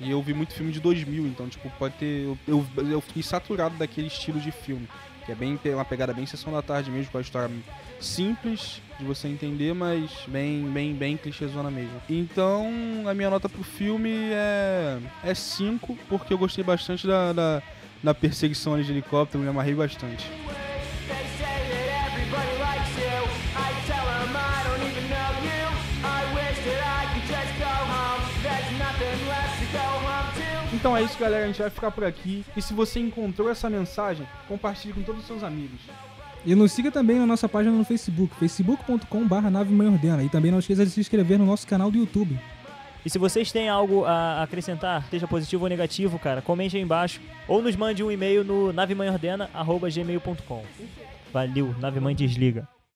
e 0.00 0.10
eu 0.10 0.20
vi 0.22 0.34
muito 0.34 0.54
filme 0.54 0.72
de 0.72 0.80
2000, 0.80 1.26
então, 1.26 1.48
tipo, 1.48 1.70
pode 1.78 1.94
ter. 1.94 2.24
Eu, 2.24 2.38
eu, 2.46 2.66
eu 2.90 3.00
fiquei 3.00 3.22
saturado 3.22 3.76
daquele 3.76 4.08
estilo 4.08 4.40
de 4.40 4.50
filme. 4.50 4.88
Que 5.24 5.32
é 5.32 5.34
bem 5.34 5.58
uma 5.72 5.84
pegada 5.86 6.12
bem 6.12 6.26
sessão 6.26 6.52
da 6.52 6.60
tarde 6.60 6.90
mesmo, 6.90 7.10
com 7.10 7.16
a 7.16 7.20
história 7.22 7.50
simples 7.98 8.82
de 8.98 9.06
você 9.06 9.26
entender, 9.26 9.72
mas 9.74 10.10
bem, 10.28 10.70
bem, 10.70 10.92
bem 10.94 11.16
clichêzona 11.16 11.70
mesmo. 11.70 12.00
Então, 12.10 12.68
a 13.08 13.14
minha 13.14 13.30
nota 13.30 13.48
pro 13.48 13.62
filme 13.62 14.10
é 14.10 14.98
é 15.22 15.34
5, 15.34 15.98
porque 16.08 16.34
eu 16.34 16.38
gostei 16.38 16.62
bastante 16.62 17.06
da, 17.06 17.32
da, 17.32 17.62
da 18.04 18.14
perseguição 18.14 18.74
ali 18.74 18.84
de 18.84 18.92
helicóptero, 18.92 19.42
me 19.42 19.48
amarrei 19.48 19.74
bastante. 19.74 20.30
Então 30.72 30.94
é 30.94 31.02
isso, 31.02 31.18
galera. 31.18 31.44
A 31.44 31.46
gente 31.46 31.62
vai 31.62 31.70
ficar 31.70 31.90
por 31.90 32.04
aqui. 32.04 32.44
E 32.54 32.60
se 32.60 32.74
você 32.74 33.00
encontrou 33.00 33.48
essa 33.48 33.70
mensagem, 33.70 34.26
compartilhe 34.46 34.92
com 34.92 35.02
todos 35.02 35.22
os 35.22 35.26
seus 35.26 35.42
amigos. 35.42 35.80
E 36.44 36.54
nos 36.54 36.72
siga 36.72 36.90
também 36.90 37.18
na 37.18 37.24
nossa 37.24 37.48
página 37.48 37.74
no 37.74 37.86
Facebook, 37.86 38.34
facebook.com.br 38.34 39.50
Nave. 39.50 39.74
E 40.26 40.28
também 40.28 40.50
não 40.50 40.58
esqueça 40.58 40.84
de 40.84 40.90
se 40.90 41.00
inscrever 41.00 41.38
no 41.38 41.46
nosso 41.46 41.66
canal 41.66 41.90
do 41.90 41.96
YouTube. 41.96 42.38
E 43.04 43.10
se 43.10 43.18
vocês 43.18 43.52
têm 43.52 43.68
algo 43.68 44.04
a 44.04 44.42
acrescentar, 44.42 45.04
seja 45.10 45.28
positivo 45.28 45.64
ou 45.64 45.68
negativo, 45.68 46.18
cara, 46.18 46.40
comente 46.40 46.76
aí 46.76 46.82
embaixo. 46.82 47.20
Ou 47.46 47.60
nos 47.60 47.76
mande 47.76 48.02
um 48.02 48.10
e-mail 48.10 48.42
no 48.42 48.72
navemanhordena.gmail.com. 48.72 50.64
Valeu, 51.32 51.74
Nave 51.78 52.00
Mãe 52.00 52.14
desliga. 52.14 52.66